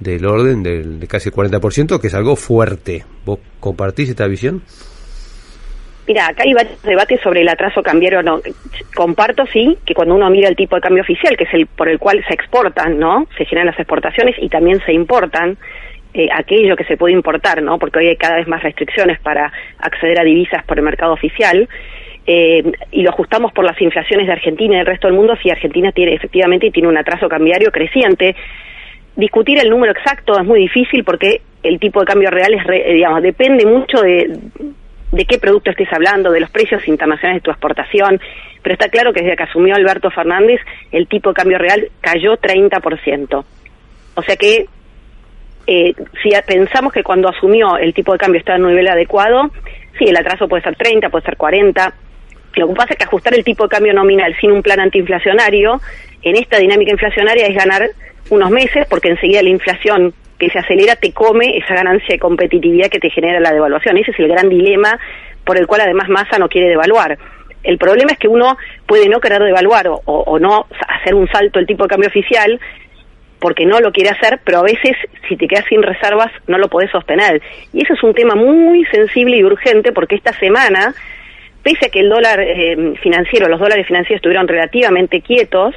[0.00, 3.04] del orden del, de casi el 40%, que es algo fuerte.
[3.24, 4.62] ¿Vos compartís esta visión?
[6.06, 8.40] Mira, acá hay varios debates sobre el atraso cambiario no.
[8.94, 11.88] Comparto, sí, que cuando uno mira el tipo de cambio oficial, que es el por
[11.88, 13.26] el cual se exportan, ¿no?
[13.38, 15.56] Se generan las exportaciones y también se importan
[16.12, 17.78] eh, aquello que se puede importar, ¿no?
[17.78, 21.68] Porque hoy hay cada vez más restricciones para acceder a divisas por el mercado oficial.
[22.26, 22.62] eh,
[22.92, 25.90] y lo ajustamos por las inflaciones de Argentina y del resto del mundo, si Argentina
[25.92, 28.34] tiene efectivamente tiene un atraso cambiario creciente.
[29.16, 32.90] Discutir el número exacto es muy difícil porque el tipo de cambio real es, re-
[32.90, 34.38] eh, digamos, depende mucho de,
[35.12, 38.20] de qué producto estés hablando, de los precios internacionales de tu exportación,
[38.62, 42.36] pero está claro que desde que asumió Alberto Fernández el tipo de cambio real cayó
[42.38, 43.44] 30%.
[44.14, 44.66] O sea que
[45.66, 49.50] eh, si pensamos que cuando asumió el tipo de cambio estaba en un nivel adecuado,
[49.98, 51.94] sí, el atraso puede ser 30, puede ser 40.
[52.56, 55.80] Lo que pasa es que ajustar el tipo de cambio nominal sin un plan antiinflacionario,
[56.22, 57.82] en esta dinámica inflacionaria es ganar
[58.30, 62.88] unos meses, porque enseguida la inflación que se acelera te come esa ganancia de competitividad
[62.90, 63.96] que te genera la devaluación.
[63.98, 64.98] Ese es el gran dilema
[65.44, 67.18] por el cual además Massa no quiere devaluar.
[67.62, 68.56] El problema es que uno
[68.86, 72.58] puede no querer devaluar o, o- no hacer un salto el tipo de cambio oficial
[73.38, 74.96] porque no lo quiere hacer, pero a veces
[75.28, 77.40] si te quedas sin reservas no lo podés sostener.
[77.72, 80.94] Y eso es un tema muy sensible y urgente porque esta semana
[81.62, 85.74] pese a que el dólar eh, financiero, los dólares financieros estuvieron relativamente quietos,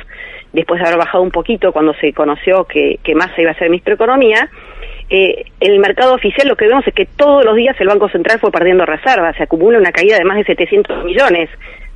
[0.55, 3.69] después de haber bajado un poquito cuando se conoció que, que Massa iba a ser
[3.69, 4.49] ministro de Economía,
[5.09, 8.39] eh, el mercado oficial lo que vemos es que todos los días el Banco Central
[8.39, 11.49] fue perdiendo reservas, se acumula una caída de más de 700 millones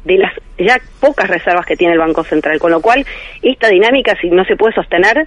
[0.03, 3.05] de las ya pocas reservas que tiene el Banco Central, con lo cual
[3.41, 5.25] esta dinámica si no se puede sostener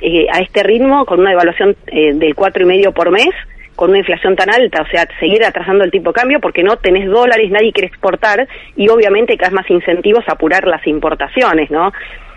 [0.00, 3.30] eh, a este ritmo con una evaluación eh, del cuatro y medio por mes,
[3.76, 6.76] con una inflación tan alta, o sea, seguir atrasando el tipo de cambio porque no
[6.76, 11.92] tenés dólares, nadie quiere exportar y obviamente vez más incentivos a apurar las importaciones, ¿no?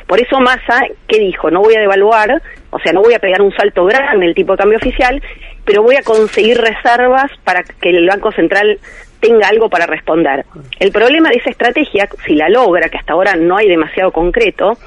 [0.08, 1.50] Por eso Massa, ¿qué dijo?
[1.50, 4.52] No voy a devaluar, o sea, no voy a pegar un salto grande el tipo
[4.54, 5.22] de cambio oficial,
[5.66, 8.80] pero voy a conseguir reservas para que el Banco Central
[9.20, 10.46] tenga algo para responder.
[10.80, 14.78] El problema de esa estrategia, si la logra, que hasta ahora no hay demasiado concreto,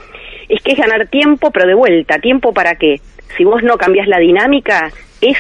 [0.48, 2.18] es que es ganar tiempo, pero de vuelta.
[2.20, 3.00] ¿Tiempo para qué?
[3.36, 5.36] Si vos no cambias la dinámica, es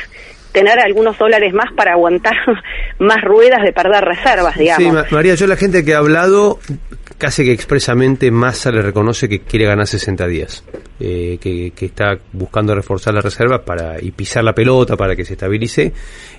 [0.52, 2.34] tener algunos dólares más para aguantar
[2.98, 4.82] más ruedas de perder reservas, digamos.
[4.82, 6.58] Sí, Ma- María, yo la gente que ha hablado,
[7.18, 10.64] casi que expresamente Massa le reconoce que quiere ganar 60 días,
[11.00, 15.24] eh, que, que está buscando reforzar la reserva para y pisar la pelota para que
[15.24, 15.92] se estabilice.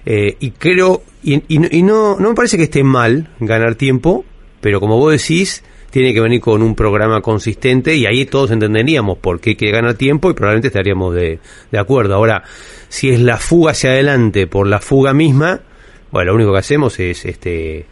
[0.05, 3.75] eh, y creo, y, y no- y no, no me parece que esté mal ganar
[3.75, 4.23] tiempo,
[4.61, 9.17] pero como vos decís, tiene que venir con un programa consistente y ahí todos entenderíamos
[9.17, 11.39] por qué quiere ganar tiempo y probablemente estaríamos de,
[11.71, 12.13] de acuerdo.
[12.15, 12.43] Ahora,
[12.89, 15.61] si es la fuga hacia adelante por la fuga misma,
[16.11, 17.85] bueno, lo único que hacemos es este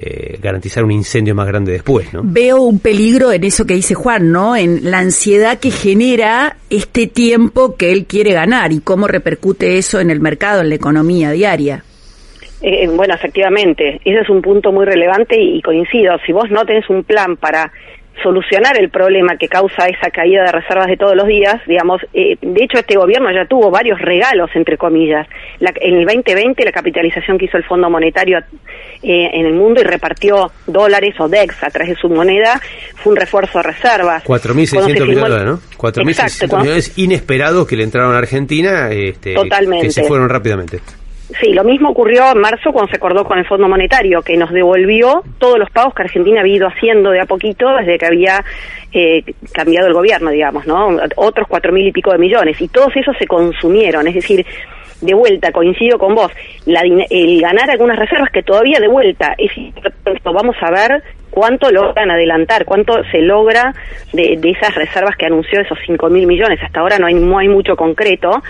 [0.00, 2.20] eh, garantizar un incendio más grande después, ¿no?
[2.24, 4.56] Veo un peligro en eso que dice Juan, ¿no?
[4.56, 10.00] En la ansiedad que genera este tiempo que él quiere ganar y cómo repercute eso
[10.00, 11.82] en el mercado, en la economía diaria.
[12.60, 16.16] Eh, bueno, efectivamente, ese es un punto muy relevante y, y coincido.
[16.26, 17.72] Si vos no tenés un plan para
[18.22, 22.36] solucionar el problema que causa esa caída de reservas de todos los días, digamos, eh,
[22.40, 25.26] de hecho este gobierno ya tuvo varios regalos, entre comillas.
[25.60, 28.38] La- en el 2020 la capitalización que hizo el Fondo Monetario
[29.02, 32.60] eh, en el mundo y repartió dólares o DEX a través de su moneda
[32.96, 34.22] fue un refuerzo de reservas.
[34.24, 35.60] Cuando 4.600 se firmó millones, ¿no?
[35.76, 39.86] 4.600 Exacto, cuando- millones inesperados que le entraron a Argentina, este, Totalmente.
[39.86, 40.80] que se fueron rápidamente.
[41.40, 44.50] Sí, lo mismo ocurrió en marzo cuando se acordó con el Fondo Monetario, que nos
[44.50, 48.42] devolvió todos los pagos que Argentina había ido haciendo de a poquito desde que había
[48.92, 50.88] eh, cambiado el gobierno, digamos, ¿no?
[51.16, 52.58] Otros cuatro mil y pico de millones.
[52.62, 54.46] Y todos esos se consumieron, es decir,
[55.02, 56.32] de vuelta, coincido con vos,
[56.64, 60.20] la, el ganar algunas reservas que todavía de vuelta es importante.
[60.24, 63.74] vamos a ver cuánto logran adelantar, cuánto se logra
[64.14, 66.58] de, de esas reservas que anunció esos cinco mil millones.
[66.62, 68.42] Hasta ahora no hay, no hay mucho concreto.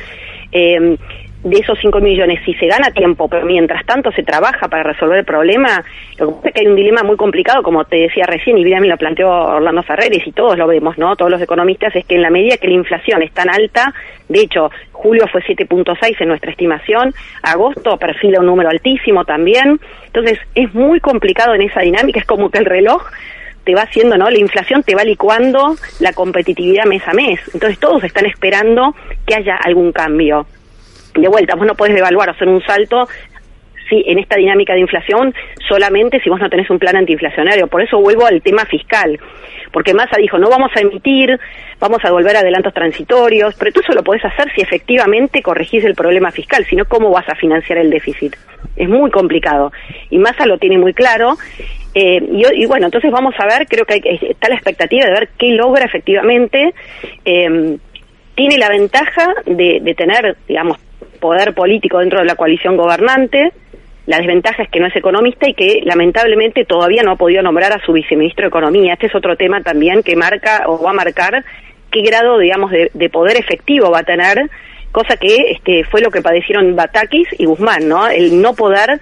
[0.52, 0.96] Eh,
[1.44, 5.18] de esos 5 millones, si se gana tiempo, pero mientras tanto se trabaja para resolver
[5.18, 5.84] el problema,
[6.18, 8.64] lo que pasa es que hay un dilema muy complicado, como te decía recién, y
[8.64, 11.14] bien me lo planteó Orlando Ferreres, y todos lo vemos, ¿no?
[11.14, 13.94] Todos los economistas, es que en la medida que la inflación es tan alta,
[14.28, 20.40] de hecho, julio fue 7.6 en nuestra estimación, agosto perfila un número altísimo también, entonces
[20.56, 23.02] es muy complicado en esa dinámica, es como que el reloj
[23.64, 24.28] te va haciendo, ¿no?
[24.28, 27.38] La inflación te va licuando la competitividad mes a mes.
[27.52, 28.94] Entonces todos están esperando
[29.26, 30.46] que haya algún cambio.
[31.14, 33.06] De vuelta, vos no podés devaluar o hacer un salto
[33.88, 35.32] si en esta dinámica de inflación
[35.66, 37.66] solamente si vos no tenés un plan antiinflacionario.
[37.68, 39.18] Por eso vuelvo al tema fiscal.
[39.72, 41.38] Porque Massa dijo, no vamos a emitir,
[41.78, 46.30] vamos a devolver adelantos transitorios, pero tú solo podés hacer si efectivamente corregís el problema
[46.30, 48.34] fiscal, si no, ¿cómo vas a financiar el déficit?
[48.76, 49.72] Es muy complicado.
[50.10, 51.36] Y Massa lo tiene muy claro.
[51.94, 52.20] Eh,
[52.54, 55.28] y, bueno, entonces vamos a ver, creo que hay, que- está la expectativa de ver
[55.38, 56.74] qué logra efectivamente.
[57.24, 57.76] Eh,
[58.34, 60.78] tiene la ventaja de, de tener, digamos,
[61.18, 63.52] poder político dentro de la coalición gobernante.
[64.06, 67.72] La desventaja es que no es economista y que lamentablemente todavía no ha podido nombrar
[67.72, 68.94] a su viceministro de Economía.
[68.94, 71.44] Este es otro tema también que marca o va a marcar
[71.90, 74.48] qué grado, digamos, de, de poder efectivo va a tener,
[74.92, 78.08] cosa que este, fue lo que padecieron Batakis y Guzmán, ¿no?
[78.08, 79.00] El no poder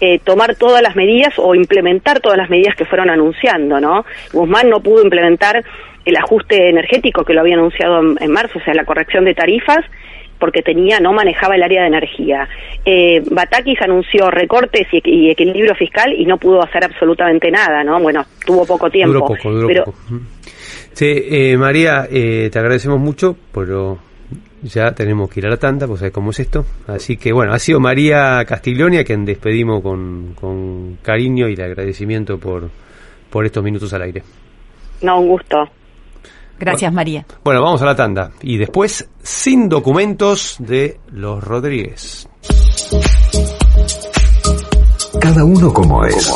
[0.00, 4.04] eh, tomar todas las medidas o implementar todas las medidas que fueron anunciando, ¿no?
[4.32, 5.64] Guzmán no pudo implementar
[6.04, 9.84] el ajuste energético que lo había anunciado en marzo, o sea, la corrección de tarifas,
[10.38, 12.48] porque tenía no manejaba el área de energía.
[12.84, 18.00] Eh, Batakis anunció recortes y, y equilibrio fiscal y no pudo hacer absolutamente nada, ¿no?
[18.00, 19.12] Bueno, tuvo poco tiempo.
[19.12, 19.98] Duró poco, duró pero, poco.
[20.92, 23.98] Sí, eh, María, eh, te agradecemos mucho, pero
[24.62, 26.64] ya tenemos que ir a la tanda, pues sabes cómo es esto.
[26.86, 31.60] Así que bueno, ha sido María Castiglioni a quien despedimos con, con cariño y el
[31.60, 32.70] agradecimiento por,
[33.30, 34.22] por estos minutos al aire.
[35.02, 35.68] No, un gusto.
[36.58, 37.26] Gracias, María.
[37.44, 38.30] Bueno, vamos a la tanda.
[38.42, 42.28] Y después, sin documentos de los Rodríguez.
[45.20, 46.32] Cada uno como es.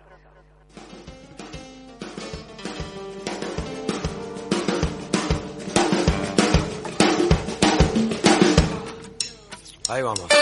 [9.88, 10.35] Ahí vamos.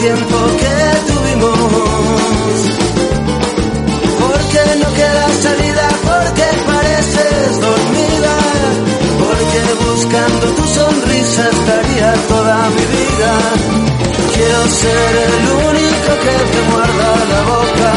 [0.00, 1.54] Tiempo que tuvimos.
[4.22, 8.34] Porque no queda salida, porque pareces dormida,
[9.22, 13.32] porque buscando tu sonrisa estaría toda mi vida.
[14.34, 15.36] Quiero ser el
[15.68, 17.92] único que te muerda la boca.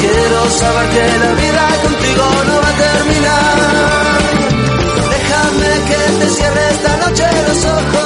[0.00, 3.56] Quiero saber que la vida contigo no va a terminar.
[5.14, 7.97] Déjame que te cierre esta noche los ojos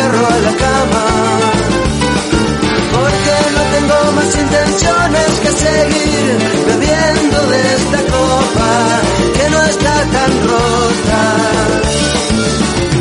[0.00, 1.04] a la cama.
[2.94, 8.70] Porque no tengo más intenciones que seguir bebiendo de esta copa
[9.36, 11.20] que no está tan rota.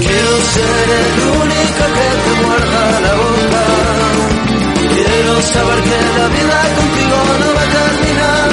[0.05, 3.63] Quiero ser el único que te muerda la boca.
[5.05, 8.49] Quiero saber que la vida contigo no va a terminar.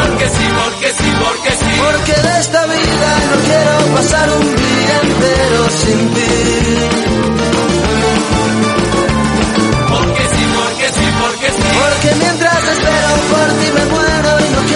[0.00, 1.70] Porque sí, porque sí, porque sí.
[1.84, 6.27] Porque de esta vida no quiero pasar un día entero sin ti.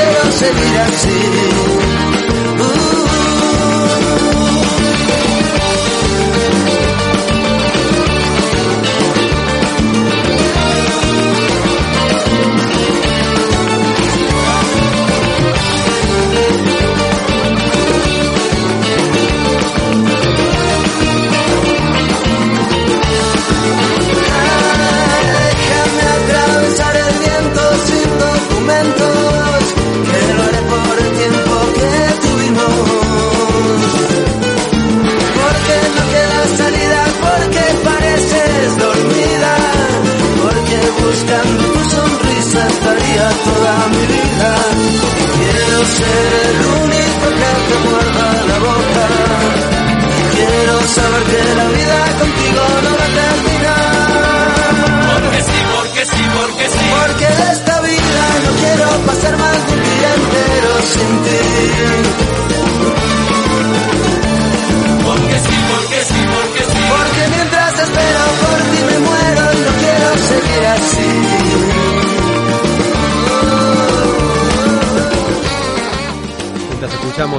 [0.02, 1.20] Quiero seguir así.
[2.58, 3.02] Uh.
[25.52, 29.11] Déjame atravesar el viento sin documentos,
[41.32, 44.54] buscando tu sonrisa estaría toda mi vida.
[45.38, 46.31] Quiero ser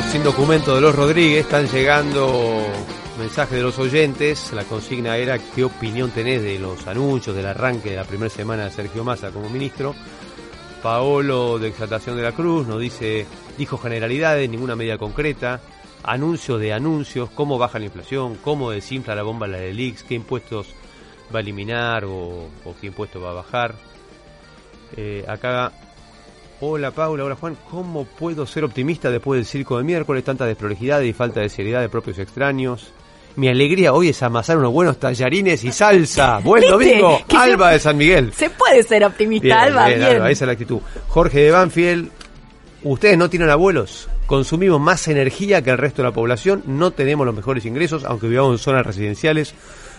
[0.01, 1.45] sin documento de los Rodríguez.
[1.45, 2.63] Están llegando
[3.19, 4.51] mensajes de los oyentes.
[4.53, 8.65] La consigna era qué opinión tenés de los anuncios del arranque de la primera semana
[8.65, 9.93] de Sergio Massa como ministro.
[10.81, 13.27] Paolo de Exaltación de la Cruz nos dice,
[13.57, 15.61] dijo generalidades, ninguna medida concreta,
[16.03, 20.15] anuncio de anuncios, cómo baja la inflación, cómo desinfla la bomba la de Lix, qué
[20.15, 20.73] impuestos
[21.33, 22.49] va a eliminar o,
[22.81, 23.75] qué impuesto va a bajar.
[24.97, 25.71] Eh, acá,
[26.65, 30.23] hola Paula, hola Juan, ¿cómo puedo ser optimista después del circo de miércoles?
[30.23, 32.91] Tanta desprolijidad y falta de seriedad de propios extraños.
[33.35, 36.37] Mi alegría hoy es amasar unos buenos tallarines y salsa.
[36.43, 38.31] Buen domingo, se- Alba de San Miguel.
[38.33, 40.03] Se puede ser optimista, Alba, bien.
[40.03, 40.79] Alba, esa es la actitud.
[41.09, 42.09] Jorge de Banfield,
[42.83, 47.25] ustedes no tienen abuelos, consumimos más energía que el resto de la población, no tenemos
[47.25, 49.53] los mejores ingresos, aunque vivamos en zonas residenciales,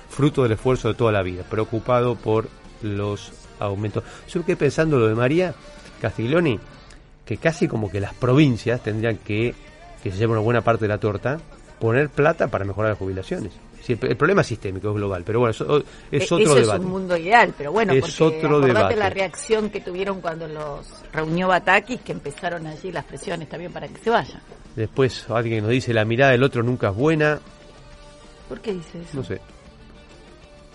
[0.08, 2.48] fruto del esfuerzo de toda la vida, preocupado por
[2.82, 4.02] los aumentos.
[4.28, 5.54] Yo me quedé pensando lo de María
[6.08, 6.58] Castiglioni,
[7.24, 9.54] que casi como que las provincias tendrían que,
[10.02, 11.38] que se lleven una buena parte de la torta,
[11.80, 13.52] poner plata para mejorar las jubilaciones.
[13.82, 16.78] Sí, el, problema es sistémico, es global, pero bueno, eso es E- otro Eso debate.
[16.78, 18.96] es un mundo ideal, pero bueno, Es porque otro debate.
[18.96, 23.86] la reacción que tuvieron cuando los reunió Batakis, que empezaron allí las presiones también para
[23.88, 24.40] que se vayan.
[24.74, 27.38] Después alguien nos dice la mirada del otro nunca es buena.
[28.48, 29.10] ¿Por qué dice eso?
[29.18, 29.40] No sé.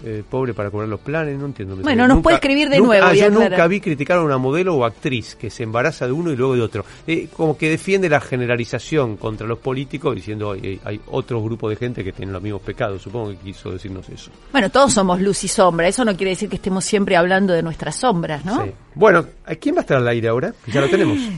[0.04, 1.76] Eh, pobre para cobrar los planes, no entiendo.
[1.76, 3.52] me Bueno, nos puede escribir de nunca- nuevo ah, yo aclarar.
[3.52, 6.56] nunca vi criticar a una modelo o actriz que se embaraza de uno y luego
[6.56, 6.86] de otro.
[7.06, 11.76] Eh, como que defiende la generalización contra los políticos diciendo hay, hay otro grupo de
[11.76, 13.02] gente que tiene los mismos pecados.
[13.02, 14.32] Supongo que quiso decirnos eso.
[14.52, 17.62] Bueno, todos somos luz y sombra, eso no quiere decir que estemos siempre hablando de
[17.62, 18.64] nuestras sombras, ¿no?
[18.66, 18.72] Sí.
[18.95, 20.54] Bueno, ¿a quién va a estar al aire ahora?
[20.68, 21.18] Ya lo tenemos.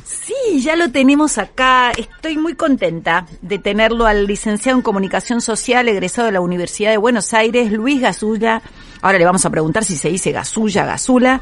[0.51, 1.91] Sí, ya lo tenemos acá.
[1.91, 6.97] Estoy muy contenta de tenerlo al licenciado en Comunicación Social, egresado de la Universidad de
[6.97, 8.50] Buenos Aires, Luis Gasulla.
[9.03, 11.41] Ahora le vamos a preguntar si se dice Gasulla, Gasula.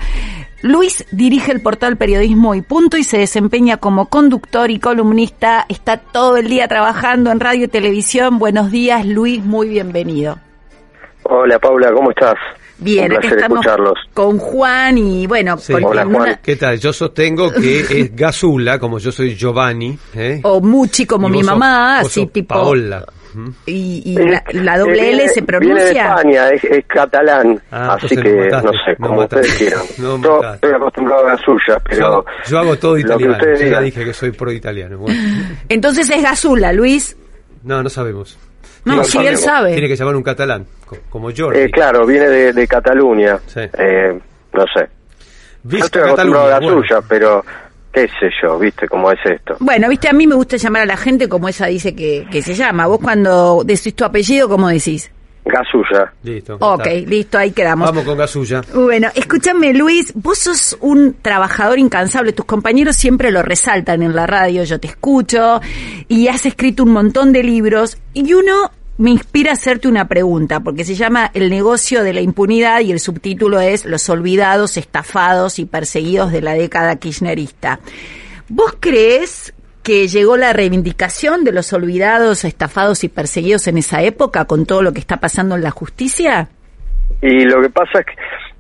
[0.62, 5.66] Luis dirige el portal Periodismo y Punto y se desempeña como conductor y columnista.
[5.70, 8.40] Está todo el día trabajando en radio y televisión.
[8.40, 10.38] Buenos días, Luis, muy bienvenido.
[11.24, 12.36] Hola Paula, ¿cómo estás?
[12.82, 13.94] Bien, placer estamos escucharlos.
[14.14, 15.74] con Juan y bueno, Sí.
[15.74, 16.40] Hola, una- Juan.
[16.42, 16.80] ¿Qué tal?
[16.80, 20.00] Yo sostengo que es Gasula, como yo soy Giovanni.
[20.16, 20.40] ¿eh?
[20.44, 23.06] o Muchi como Y mi sos- mamá, así tipo Paola.
[23.46, 23.50] ¿Mm?
[23.66, 26.08] y, y la, la doble Eh, L se Viene de pronuncia.
[26.10, 29.36] España, es, es catalán, Ah, así que mataste, no sé, como mataste.
[29.48, 29.86] ustedes quieran.
[29.98, 33.34] Nos Yo estoy acostumbrado a la suya, pero Yo, yo hago todo italiano.
[33.34, 33.84] ustedes Yo ya digan.
[33.86, 34.98] dije que soy pro italiano.
[34.98, 35.20] Bueno.
[35.70, 37.16] Entonces es Gasula, Luis.
[37.64, 38.38] No, no sabemos.
[38.86, 39.42] No, No él sabemos.
[39.42, 39.74] sabe.
[39.74, 41.60] Tiene que llamar un catalán, co- como Jordi.
[41.60, 43.60] Eh, claro, viene de, de Cataluña, Sí.
[43.78, 44.18] eh,
[44.54, 44.88] no sé.
[45.64, 46.82] Yo estoy acostumbrado a la bueno.
[46.82, 47.44] suya, pero
[47.92, 49.58] qué sé yo, viste cómo es esto.
[49.60, 52.42] Bueno, viste, a mí me gusta llamar a la gente como ella dice que, que
[52.42, 52.88] se llama.
[52.88, 55.12] Vos cuando decís tu apellido, ¿cómo decís?
[55.46, 56.14] Gasulla.
[56.24, 56.58] Listo.
[56.60, 57.10] Ok, está.
[57.10, 57.88] listo, ahí quedamos.
[57.88, 58.62] Vamos con Gasulla.
[58.74, 64.28] Bueno, escúchame Luis, vos sos un trabajador incansable, tus compañeros siempre lo resaltan en la
[64.28, 65.60] radio, yo te escucho,
[66.08, 70.60] y has escrito un montón de libros, y uno me inspira a hacerte una pregunta,
[70.60, 75.58] porque se llama El negocio de la impunidad y el subtítulo es Los olvidados, estafados
[75.58, 77.80] y perseguidos de la década kirchnerista.
[78.50, 84.44] ¿Vos crees que llegó la reivindicación de los olvidados, estafados y perseguidos en esa época
[84.44, 86.50] con todo lo que está pasando en la justicia?
[87.22, 88.14] Y lo que pasa es que,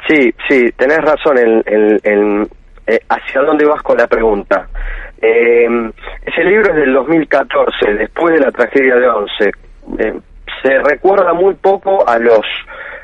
[0.08, 2.48] sí, sí, tenés razón en,
[2.88, 4.70] eh, hacia dónde vas con la pregunta.
[5.22, 5.68] Eh,
[6.26, 9.52] ese libro es del 2014, después de la tragedia de Once.
[9.98, 10.14] Eh,
[10.62, 12.46] se recuerda muy poco a los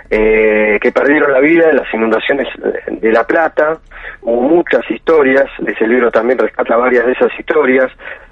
[0.10, 2.48] eh, que perdieron la vida en las inundaciones
[2.88, 3.78] de La Plata.
[4.22, 7.92] Hubo muchas historias, ese libro también rescata varias de esas historias.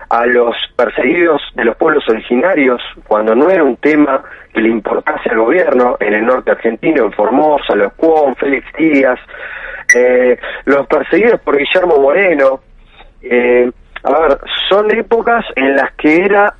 [0.09, 5.29] A los perseguidos de los pueblos originarios, cuando no era un tema que le importase
[5.31, 9.19] al gobierno, en el norte argentino, en Formosa, los Cuon, Félix Díaz,
[9.95, 12.59] eh, los perseguidos por Guillermo Moreno.
[13.23, 13.71] Eh,
[14.03, 14.37] a ver,
[14.69, 16.53] son épocas en las que era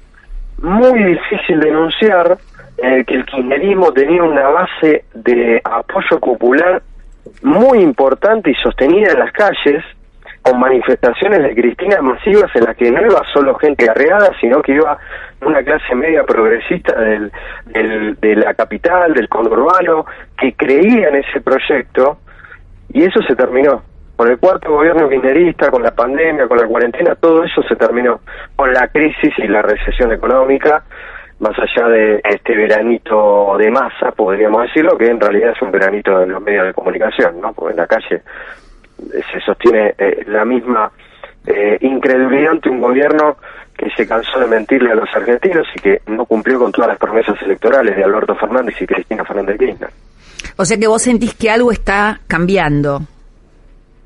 [0.64, 2.38] muy difícil denunciar
[2.84, 6.81] eh, que el kirchnerismo tenía una base de apoyo popular
[7.41, 9.84] muy importante y sostenida en las calles,
[10.41, 14.73] con manifestaciones de Cristina masivas en las que no iba solo gente arreada, sino que
[14.73, 14.97] iba
[15.41, 17.31] una clase media progresista del-
[18.19, 20.05] de la capital, del conurbano,
[20.38, 22.17] que creía en ese proyecto,
[22.91, 23.81] y eso se terminó.
[24.17, 28.19] Con el cuarto gobierno kirchnerista, con la pandemia, con la cuarentena, todo eso se terminó.
[28.57, 30.84] Con la crisis y la recesión económica,
[31.39, 36.19] más allá de este veranito de masa, podríamos decirlo, que en realidad es un veranito
[36.19, 37.53] de los medios de comunicación, ¿no?
[37.53, 40.91] Porque en la calle eh, se sostiene eh, la misma
[41.45, 43.38] eh, incredulidad ante un gobierno
[43.75, 46.97] que se cansó de mentirle a los argentinos y que no cumplió con todas las
[46.97, 49.89] promesas electorales de Alberto Fernández y Cristina Fernández de Kirchner.
[50.57, 53.01] O sea que vos sentís que algo está cambiando.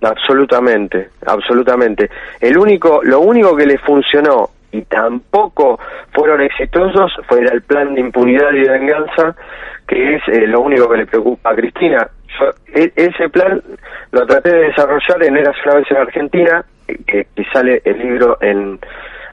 [0.02, 2.10] Absolutamente, absolutamente.
[2.40, 5.80] El único, lo único que le funcionó y tampoco
[6.14, 9.36] fueron exitosos fue el plan de impunidad y de venganza,
[9.88, 12.08] que es eh, lo único que le preocupa a Cristina.
[12.40, 13.62] Yo, e- ese plan
[14.12, 16.66] lo traté de desarrollar en Eras una vez en Argentina,
[17.06, 18.80] que, que sale el libro en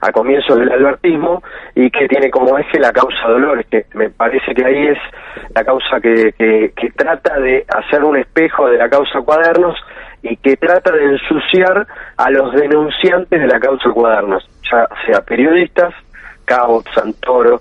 [0.00, 1.42] a comienzos del albertismo
[1.74, 4.98] y que tiene como eje la causa Dolores, que me parece que ahí es
[5.54, 9.74] la causa que, que, que trata de hacer un espejo de la causa Cuadernos
[10.24, 15.92] y que trata de ensuciar a los denunciantes de la causa Cuadernos, ya sea periodistas,
[16.46, 17.60] Cabo, Santoro,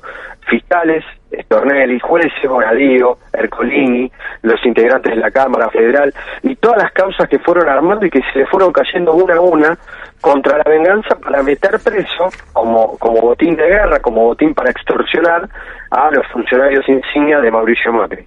[0.49, 1.03] fiscales,
[1.43, 4.09] Stornelli, jueces Bonadío, Ercolini,
[4.43, 8.21] los integrantes de la Cámara Federal y todas las causas que fueron armando y que
[8.31, 9.77] se le fueron cayendo una a una
[10.21, 15.49] contra la venganza para meter preso como, como botín de guerra, como botín para extorsionar
[15.91, 18.25] a los funcionarios insignia de Mauricio Macri.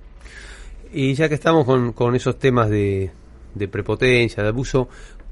[0.92, 3.10] Y ya que estamos con, con esos temas de,
[3.56, 4.88] de prepotencia, de abuso,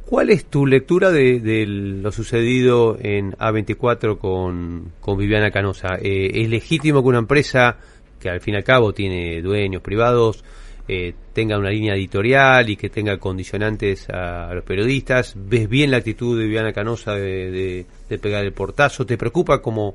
[0.06, 5.96] ¿cuál es tu lectura de, de lo sucedido en A24 con, con Viviana Canosa?
[6.00, 7.76] Eh, ¿Es legítimo que una empresa
[8.20, 10.42] que al fin y al cabo tiene dueños privados
[10.86, 15.34] eh, tenga una línea editorial y que tenga condicionantes a, los periodistas?
[15.36, 19.06] ¿Ves bien la actitud de Viviana Canosa de, de- de pegar el portazo?
[19.06, 19.94] ¿Te preocupa como,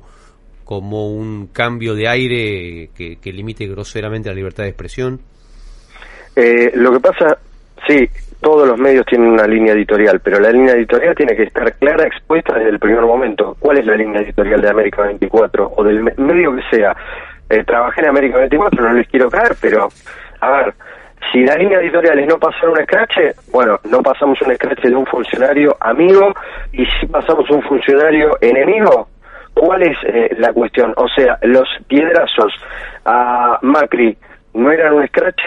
[0.64, 5.20] como un cambio de aire que, que limite groseramente la libertad de expresión?
[6.36, 7.38] Eh, lo que pasa,
[7.86, 8.08] sí,
[8.40, 12.06] todos los medios tienen una línea editorial, pero la línea editorial tiene que estar clara,
[12.06, 13.56] expuesta desde el primer momento.
[13.58, 16.96] ¿Cuál es la línea editorial de América 24 o del me- medio que sea?
[17.48, 19.88] Eh, trabajé en América 24, no les quiero caer, pero,
[20.40, 20.74] a ver,
[21.32, 23.18] si la línea editorial es no pasar un scratch,
[23.52, 26.32] bueno, no pasamos un scratch de un funcionario amigo
[26.72, 29.08] y si pasamos un funcionario enemigo,
[29.52, 30.94] ¿cuál es eh, la cuestión?
[30.96, 32.52] O sea, los piedrazos
[33.04, 34.16] a Macri
[34.54, 35.40] no eran un scratch,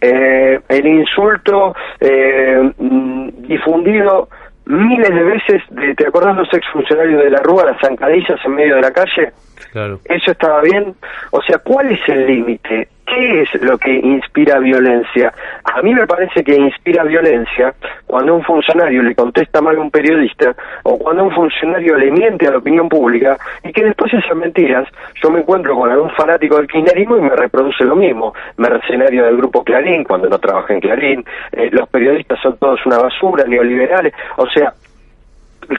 [0.00, 4.28] eh, el insulto eh, mm, difundido
[4.66, 8.76] miles de veces, de, ¿te acordás los exfuncionarios de la Rúa, las zancadillas en medio
[8.76, 9.32] de la calle?
[9.72, 10.00] Claro.
[10.04, 10.94] ¿Eso estaba bien?
[11.30, 12.88] O sea, ¿cuál es el límite?
[13.06, 15.32] ¿Qué es lo que inspira violencia?
[15.62, 17.72] A mí me parece que inspira violencia
[18.04, 22.48] cuando un funcionario le contesta mal a un periodista o cuando un funcionario le miente
[22.48, 24.88] a la opinión pública y que después esas mentiras
[25.22, 28.34] yo me encuentro con algún fanático del kirchnerismo y me reproduce lo mismo.
[28.56, 32.98] Mercenario del grupo Clarín cuando no trabaja en Clarín, eh, los periodistas son todos una
[32.98, 34.14] basura, neoliberales.
[34.36, 34.72] O sea,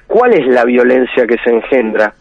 [0.08, 2.14] ¿cuál es la violencia que se engendra?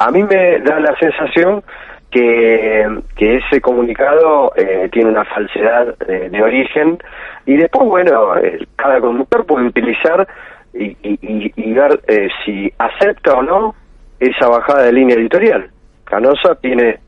[0.00, 1.62] A mí me da la sensación
[2.10, 2.86] que,
[3.16, 6.98] que ese comunicado eh, tiene una falsedad de origen
[7.44, 8.32] y después, bueno,
[8.76, 10.26] cada conductor puede utilizar
[10.72, 13.74] y, y- y- y ver eh, si acepta o no
[14.18, 15.70] esa bajada de línea editorial.
[16.04, 16.98] Canosa tiene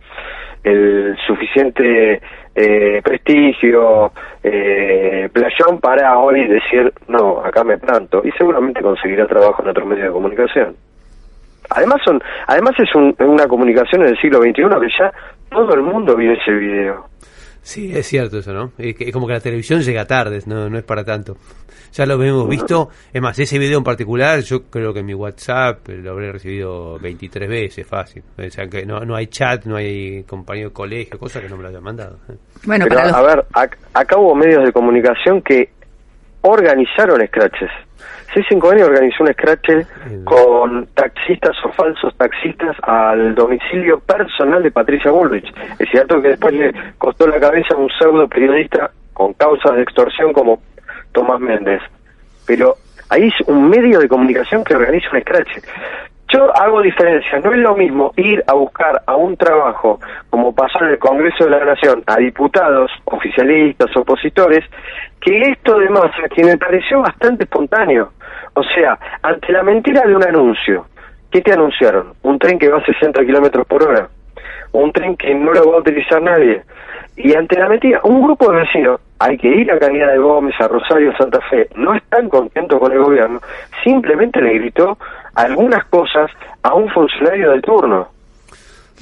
[0.62, 2.20] el suficiente
[2.54, 4.12] eh, prestigio,
[4.44, 9.86] eh, playón para hoy decir, no, acá me planto, y seguramente conseguirá trabajo en otro
[9.86, 10.76] medio de comunicación.
[11.70, 15.12] Además son, además es un- una comunicación en el siglo XXI que ya
[15.50, 17.08] todo el mundo vio ese video.
[17.62, 18.72] Sí, es cierto eso, ¿no?
[18.76, 21.36] Es, que- es como que la televisión llega tarde, no, no es para tanto.
[21.92, 22.88] Ya lo hemos visto.
[23.12, 26.98] Es más, ese video en particular, yo creo que en mi WhatsApp lo habré recibido
[26.98, 28.22] 23 veces, fácil.
[28.38, 31.56] O sea, que no, no hay chat, no hay compañero de colegio, cosa que no
[31.58, 32.16] me lo hayan mandado.
[32.64, 35.68] Bueno, Pero para los- a ver, ac- acá hubo medios de comunicación que
[36.40, 37.70] organizaron scratches.
[38.34, 39.70] C5N organizó un scratch
[40.24, 45.52] con taxistas o falsos taxistas al domicilio personal de Patricia Bullrich.
[45.78, 49.82] Es cierto que después le costó la cabeza a un pseudo periodista con causas de
[49.82, 50.62] extorsión como
[51.12, 51.82] Tomás Méndez.
[52.46, 52.76] Pero
[53.10, 55.50] ahí es un medio de comunicación que organiza un scratch.
[56.32, 60.82] Yo hago diferencia, no es lo mismo ir a buscar a un trabajo, como pasó
[60.82, 64.64] en el Congreso de la Nación, a diputados, oficialistas, opositores,
[65.20, 68.12] que esto de masa, que me pareció bastante espontáneo.
[68.54, 70.86] O sea, ante la mentira de un anuncio,
[71.30, 72.14] ¿qué te anunciaron?
[72.22, 74.08] Un tren que va a 60 kilómetros por hora,
[74.72, 76.62] un tren que no lo va a utilizar nadie.
[77.14, 80.54] Y ante la mentira, un grupo de vecinos, hay que ir a Cañada de Gómez,
[80.60, 83.40] a Rosario, Santa Fe, no están contentos con el gobierno,
[83.84, 84.98] simplemente le gritó
[85.36, 86.28] algunas cosas
[86.64, 88.08] a un funcionario de turno.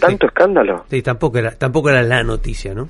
[0.00, 0.84] Tanto escándalo.
[0.90, 2.88] Sí, tampoco era, tampoco era la noticia, ¿no?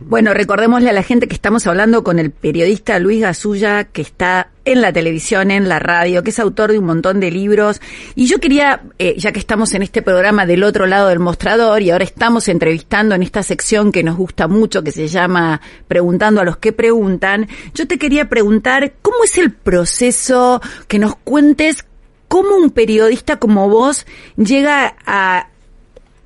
[0.00, 4.50] Bueno, recordémosle a la gente que estamos hablando con el periodista Luis Gasulla, que está
[4.64, 7.80] en la televisión, en la radio, que es autor de un montón de libros.
[8.14, 11.82] Y yo quería, eh, ya que estamos en este programa del otro lado del mostrador
[11.82, 16.40] y ahora estamos entrevistando en esta sección que nos gusta mucho, que se llama Preguntando
[16.40, 21.84] a los que preguntan, yo te quería preguntar cómo es el proceso, que nos cuentes
[22.28, 25.48] cómo un periodista como vos llega a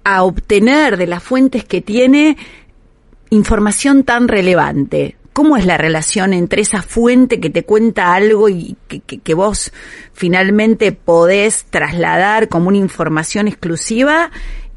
[0.09, 2.37] a obtener de las fuentes que tiene
[3.31, 5.17] información tan relevante.
[5.33, 9.73] ¿Cómo es la relación entre esa fuente que te cuenta algo y que, vos
[10.13, 14.31] finalmente podés trasladar como una información exclusiva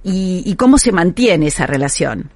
[0.03, 2.31] y, y cómo se mantiene esa relación?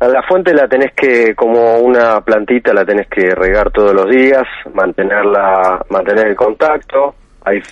[0.00, 4.44] La fuente la tenés que, como una plantita, la tenés que regar todos los días,
[4.72, 7.14] mantenerla, mantener el contacto.
[7.44, 7.62] Hay,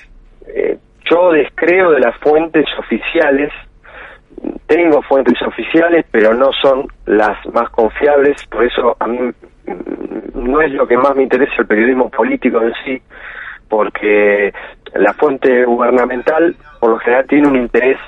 [0.47, 0.79] eh,
[1.11, 3.51] yo descreo de las fuentes oficiales,
[4.67, 10.61] tengo fuentes oficiales, pero no son las más confiables, por eso a mí mm, no
[10.61, 13.03] es lo que más me interesa el periodismo político en sí,
[13.69, 14.53] porque
[14.95, 17.99] la fuente gubernamental por lo general tiene un interés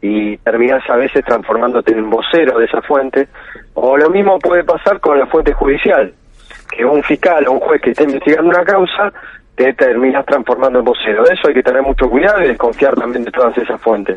[0.00, 3.28] y terminas a veces transformándote en vocero de esa fuente,
[3.74, 6.12] o lo mismo puede pasar con la fuente judicial,
[6.70, 9.12] que un fiscal o un juez que esté investigando una causa
[9.54, 11.22] te terminas transformando en vocero.
[11.24, 14.16] De eso hay que tener mucho cuidado y desconfiar también de todas esas fuentes.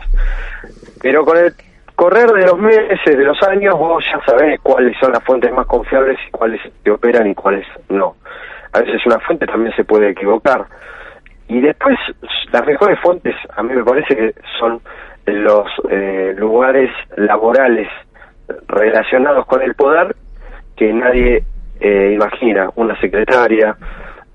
[1.08, 1.53] Pero con el
[1.95, 5.66] correr de los meses, de los años, vos ya sabés cuáles son las fuentes más
[5.66, 8.18] confiables y cuáles te operan y cuáles no.
[8.74, 10.66] A veces una fuente también se puede equivocar.
[11.47, 11.97] Y después,
[12.51, 14.82] las mejores fuentes, a mí me parece que son
[15.28, 17.88] los eh, lugares laborales
[18.68, 20.14] relacionados con el poder
[20.76, 21.41] que nadie
[21.80, 22.70] eh, imagina.
[22.76, 23.78] Una secretaria,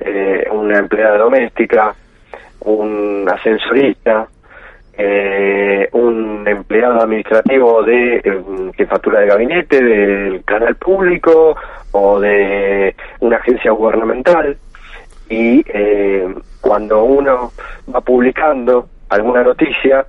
[0.01, 1.95] eh, una empleada doméstica,
[2.61, 4.27] un ascensorista,
[4.95, 8.43] eh, un empleado administrativo de eh,
[8.77, 11.57] jefatura de gabinete del canal público
[11.93, 14.57] o de una agencia gubernamental.
[15.29, 17.53] Y eh, cuando uno
[17.95, 20.07] va publicando alguna noticia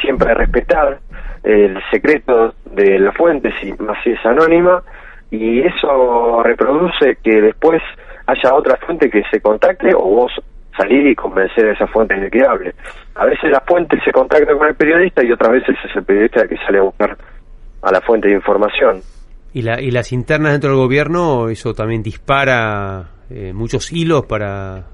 [0.00, 0.98] siempre respetar
[1.42, 4.82] el secreto de la fuente si más si es anónima
[5.30, 7.80] y eso reproduce que después
[8.26, 10.32] haya otra fuente que se contacte o vos
[10.76, 12.74] salir y convencer a esa fuente de que hable.
[13.14, 16.42] A veces la fuente se contacta con el periodista y otras veces es el periodista
[16.42, 17.16] el que sale a buscar
[17.82, 19.00] a la fuente de información.
[19.52, 24.84] Y, la, y las internas dentro del gobierno, eso también dispara eh, muchos hilos para...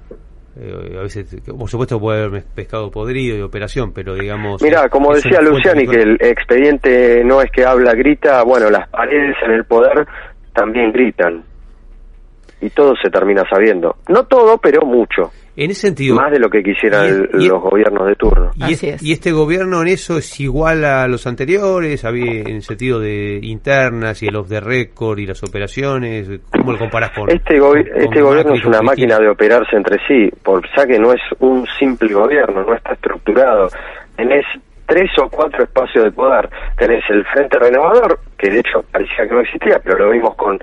[0.56, 4.62] eh, a veces, por supuesto, puede haber pescado podrido de operación, pero digamos...
[4.62, 9.34] Mira, como decía Luciani, que el expediente no es que habla, grita, bueno, las paredes
[9.44, 10.06] en el poder
[10.54, 11.42] también gritan.
[12.60, 13.96] Y todo se termina sabiendo.
[14.08, 15.32] No todo, pero mucho.
[15.54, 16.16] En ese sentido...
[16.16, 18.50] Más de lo que quisieran y es- el- y es- los gobiernos de turno.
[18.56, 22.62] Y, es- y este gobierno en eso es igual a los anteriores, había en el
[22.62, 27.28] sentido de internas y el off the record y las operaciones, ¿cómo lo comparás con
[27.30, 28.82] Este, gobi- con- con este gobierno es una Cristina?
[28.82, 32.94] máquina de operarse entre sí, porque ya que no es un simple gobierno, no está
[32.94, 33.68] estructurado.
[34.16, 34.44] Tenés
[34.86, 36.48] tres o cuatro espacios de poder.
[36.78, 40.58] Tenés el Frente Renovador, que de hecho parecía que no existía, pero lo vimos con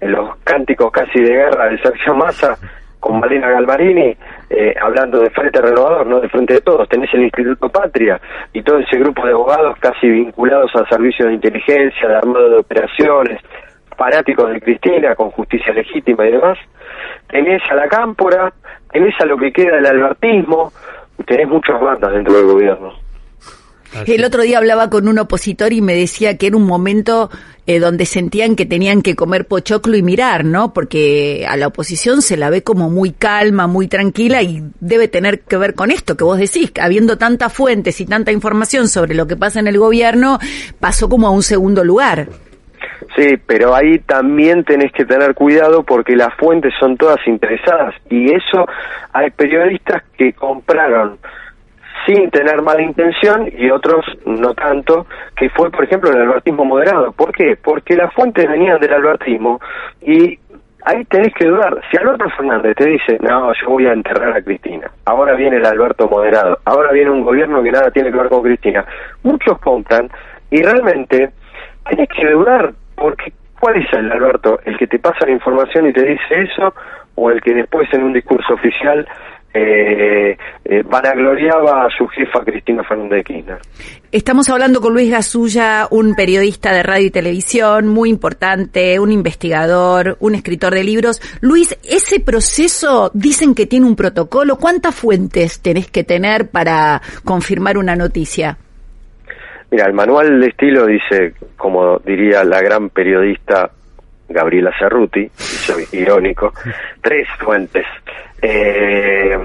[0.00, 2.56] los cánticos casi de guerra de Sergio Massa,
[3.00, 4.16] con Malena Galmarini,
[4.50, 6.88] eh, hablando de Frente Renovador, no de Frente de Todos.
[6.88, 8.20] Tenés el Instituto Patria
[8.52, 12.58] y todo ese grupo de abogados casi vinculados al servicio de inteligencia, de armado de
[12.58, 13.40] operaciones,
[13.96, 16.58] fanáticos de Cristina, con justicia legítima y demás.
[17.28, 18.52] Tenés a la cámpora,
[18.90, 20.72] tenés a lo que queda del albertismo,
[21.26, 23.03] tenés muchas bandas dentro del gobierno.
[24.06, 27.30] El otro día hablaba con un opositor y me decía que era un momento
[27.66, 30.72] eh, donde sentían que tenían que comer pochoclo y mirar, ¿no?
[30.72, 35.40] Porque a la oposición se la ve como muy calma, muy tranquila y debe tener
[35.40, 39.14] que ver con esto que vos decís, que habiendo tantas fuentes y tanta información sobre
[39.14, 40.38] lo que pasa en el gobierno,
[40.80, 42.28] pasó como a un segundo lugar.
[43.16, 48.32] Sí, pero ahí también tenés que tener cuidado porque las fuentes son todas interesadas y
[48.32, 48.66] eso
[49.12, 51.18] hay periodistas que compraron
[52.06, 57.12] sin tener mala intención y otros no tanto, que fue por ejemplo el albertismo moderado.
[57.12, 57.56] ¿Por qué?
[57.62, 59.60] Porque las fuentes venían del albertismo
[60.02, 60.38] y
[60.84, 61.80] ahí tenés que dudar.
[61.90, 65.66] Si Alberto Fernández te dice, no, yo voy a enterrar a Cristina, ahora viene el
[65.66, 68.84] Alberto moderado, ahora viene un gobierno que nada tiene que ver con Cristina,
[69.22, 70.08] muchos compran
[70.50, 71.30] y realmente
[71.88, 74.60] tenés que dudar, porque ¿cuál es el Alberto?
[74.64, 76.74] ¿El que te pasa la información y te dice eso?
[77.16, 79.06] ¿O el que después en un discurso oficial
[79.54, 83.58] eh, eh, vanagloriaba a su jefa Cristina Fernández de Kirchner?
[84.10, 90.16] Estamos hablando con Luis Gasulla, un periodista de radio y televisión muy importante, un investigador,
[90.18, 91.20] un escritor de libros.
[91.40, 94.56] Luis, ese proceso dicen que tiene un protocolo.
[94.56, 98.58] ¿Cuántas fuentes tenés que tener para confirmar una noticia?
[99.70, 103.70] Mira, el manual de estilo dice, como diría la gran periodista
[104.28, 106.52] Gabriela Cerruti, soy irónico,
[107.00, 107.86] tres fuentes.
[108.42, 109.36] Eh,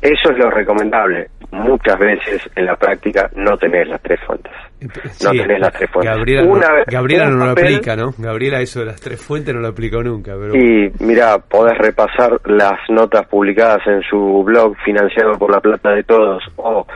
[0.00, 1.28] eso es lo recomendable.
[1.50, 4.52] Muchas veces en la práctica no tenés las tres fuentes.
[4.80, 4.90] No
[5.30, 6.14] Sí, tenés las tres fuentes.
[6.14, 8.10] Gabriela, Una no, Gabriela un no lo papel- aplica, ¿no?
[8.18, 12.40] Gabriela eso de las tres fuentes no lo aplicó nunca, pero Y mira, podés repasar
[12.46, 16.86] las notas publicadas en su blog financiado por la plata de todos o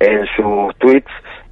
[0.00, 1.10] en sus tweets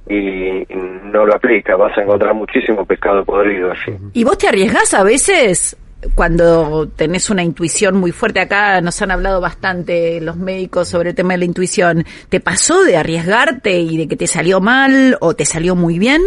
[0.09, 0.65] y
[1.11, 1.75] no lo aplica.
[1.77, 3.97] Vas a encontrar muchísimo pescado podrido allí.
[4.13, 5.75] ¿Y vos te arriesgás a veces
[6.15, 11.15] cuando tenés una intuición muy fuerte, acá nos han hablado bastante los médicos sobre el
[11.15, 15.35] tema de la intuición, ¿te pasó de arriesgarte y de que te salió mal o
[15.35, 16.21] te salió muy bien?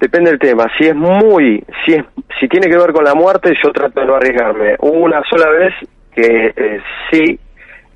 [0.00, 0.66] Depende del tema.
[0.76, 2.04] Si es muy, si es,
[2.38, 4.76] si tiene que ver con la muerte, yo trato de no arriesgarme.
[4.80, 5.72] Hubo una sola vez
[6.14, 6.80] que eh,
[7.10, 7.38] sí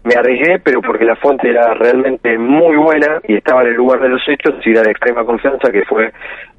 [0.04, 4.00] me arriesgué, pero porque la fuente era realmente muy buena y estaba en el lugar
[4.00, 6.10] de los hechos y era de extrema confianza, que fue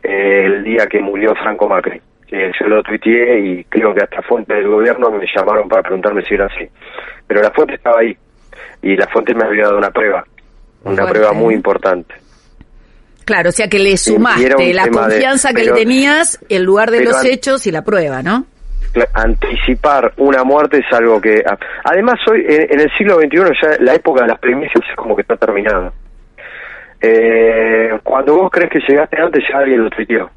[0.04, 2.00] eh, el día que murió Franco Macri.
[2.30, 6.23] Que yo lo tuiteé y creo que hasta fuentes del gobierno me llamaron para preguntarme
[6.23, 6.67] si era así.
[7.25, 8.15] Pero la fuente estaba ahí
[8.84, 10.23] y la fuente me había dado una prueba,
[10.84, 11.11] una Fuerte.
[11.13, 12.13] prueba muy importante.
[13.25, 17.03] Claro, o sea que le sumaste la de- confianza que le tenías, el lugar de
[17.03, 18.45] los hechos y la prueba, ¿no?
[19.13, 21.43] Anticipar una muerte es algo que
[21.84, 25.15] además hoy en, en el siglo XXI ya la época de las primicias es como
[25.15, 25.93] que está terminada
[26.99, 30.30] eh, cuando vos crees que llegaste antes ya alguien lo tuiteó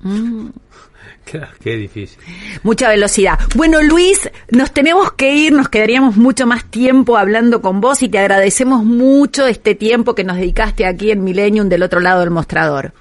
[0.00, 0.52] Claro,
[1.62, 2.18] qué difícil.
[2.62, 3.38] Mucha velocidad.
[3.54, 8.08] Bueno, Luis, nos tenemos que ir, nos quedaríamos mucho más tiempo hablando con vos y
[8.08, 12.30] te agradecemos mucho este tiempo que nos dedicaste aquí en Millennium del otro lado del
[12.30, 12.92] mostrador.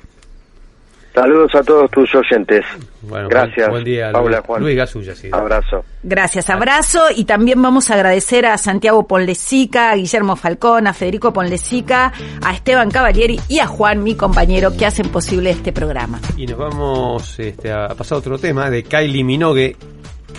[1.17, 2.63] Saludos a todos tus oyentes
[3.01, 5.29] Bueno, gracias Buen, buen día, Paula Luis, Juan Luis Gasulla, sí.
[5.31, 10.93] abrazo Gracias, abrazo y también vamos a agradecer a Santiago Ponlesica, a Guillermo Falcón, a
[10.93, 12.13] Federico Ponlesica,
[12.43, 16.21] a Esteban Cavalieri y a Juan, mi compañero, que hacen posible este programa.
[16.37, 19.75] Y nos vamos este, a pasar a otro tema de Kylie Minogue,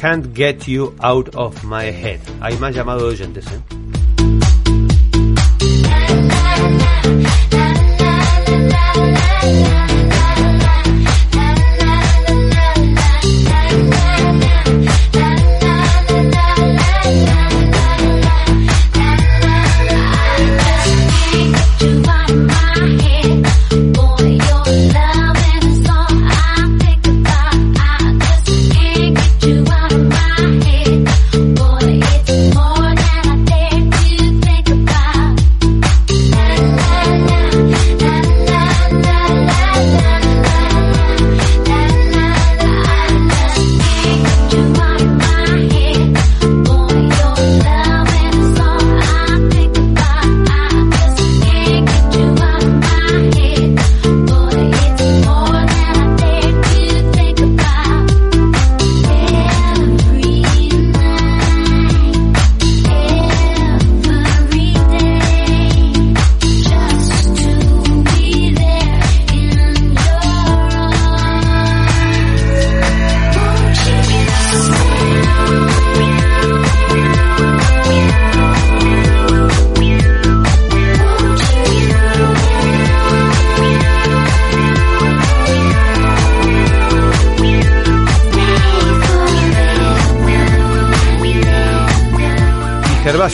[0.01, 2.21] Can't Get You Out of My Head.
[2.41, 3.61] Hay más llamado de oyentes, ¿eh?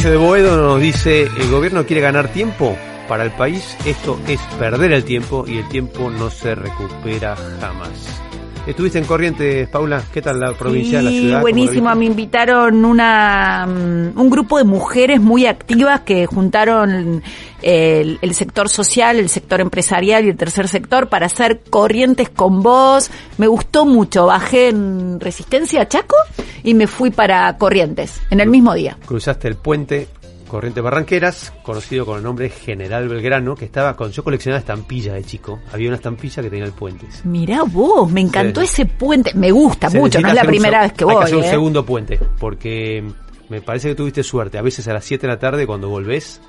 [0.04, 2.76] Gervasio de Boedo nos dice, el gobierno quiere ganar tiempo
[3.08, 8.20] para el país, esto es perder el tiempo y el tiempo no se recupera jamás.
[8.66, 10.02] ¿Estuviste en Corrientes, Paula?
[10.10, 11.34] ¿Qué tal la provincia, la Sí, ciudad?
[11.34, 11.94] ¿Cómo buenísimo.
[11.94, 17.22] Me invitaron una, mm, un grupo de mujeres muy activas que juntaron
[17.60, 22.62] el, el sector social, el sector empresarial y el tercer sector para hacer corrientes con
[22.62, 23.10] voz.
[23.36, 24.26] Me gustó mucho.
[24.26, 26.16] Bajé en Resistencia Chaco
[26.62, 28.96] y me fui para Corrientes en el mismo día.
[29.04, 30.08] Cruzaste el puente
[30.54, 34.12] Corrientes Barranqueras, conocido con el nombre General Belgrano, que estaba con...
[34.12, 35.58] Yo coleccionaba estampillas de chico.
[35.72, 37.06] Había una estampilla que tenía el puente.
[37.24, 38.66] Mirá vos, me encantó Sí.
[38.66, 39.32] ese puente.
[39.34, 41.16] Me gusta Se mucho, no es la primera vez que Hay voy.
[41.18, 41.50] que hacer un ¿eh?
[41.50, 43.02] segundo puente, porque
[43.48, 44.56] me parece que tuviste suerte.
[44.56, 46.40] A veces a las 7 de la tarde, cuando volvés,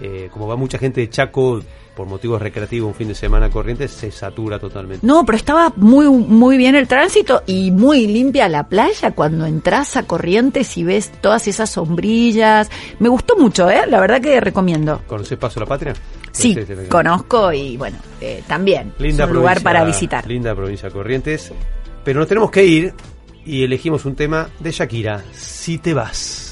[0.00, 1.60] eh, como va mucha gente de Chaco
[1.96, 5.04] por motivos recreativos un fin de semana a Corrientes, se satura totalmente.
[5.04, 9.96] No, pero estaba muy muy bien el tránsito y muy limpia la playa cuando entras
[9.96, 12.70] a Corrientes y ves todas esas sombrillas.
[13.00, 13.80] Me gustó mucho, ¿eh?
[13.88, 15.00] La verdad que recomiendo.
[15.08, 15.94] ¿Conocés Paso a la Patria?
[16.30, 20.24] Sí, Ese- ese- conozco y bueno, eh, también Linda es un lugar para visitar.
[20.26, 21.52] Linda provincia Corrientes.
[22.04, 22.94] Pero nos tenemos que ir
[23.44, 26.47] y elegimos un tema de Shakira, Si te vas.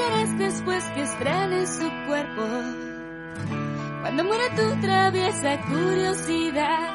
[0.00, 2.42] Harás después que estrene su cuerpo.
[4.00, 6.94] Cuando muera tu traviesa curiosidad.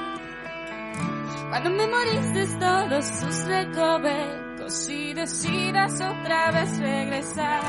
[1.50, 7.62] Cuando memorices todos sus recovecos y decidas otra vez regresar.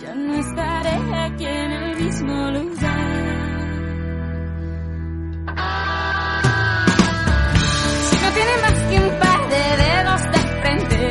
[0.00, 3.22] Ya no estaré aquí en el mismo lugar.
[8.08, 11.01] Si no tiene más que un par de dedos de frente.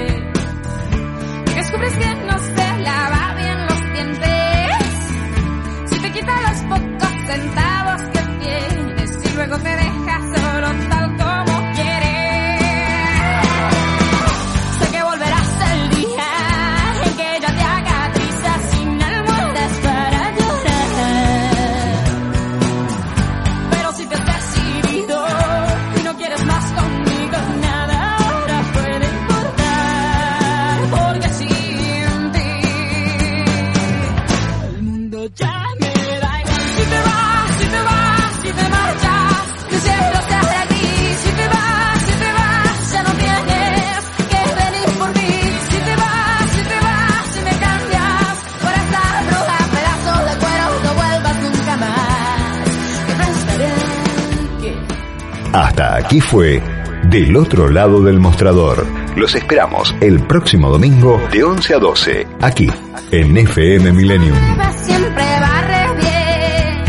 [56.12, 56.62] Aquí fue
[57.10, 58.86] Del otro lado del mostrador.
[59.16, 62.70] Los esperamos el próximo domingo de 11 a 12, aquí
[63.12, 64.38] en FM Millennium.
[64.84, 66.84] Siempre barre bien.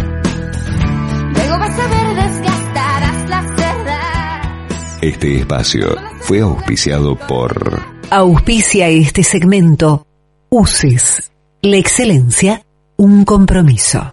[1.34, 4.98] Luego vas a ver desgastarás las cerdas.
[5.02, 10.04] Este espacio fue auspiciado por Auspicia este segmento.
[10.50, 11.30] Uses.
[11.62, 12.62] La excelencia,
[12.96, 14.12] un compromiso.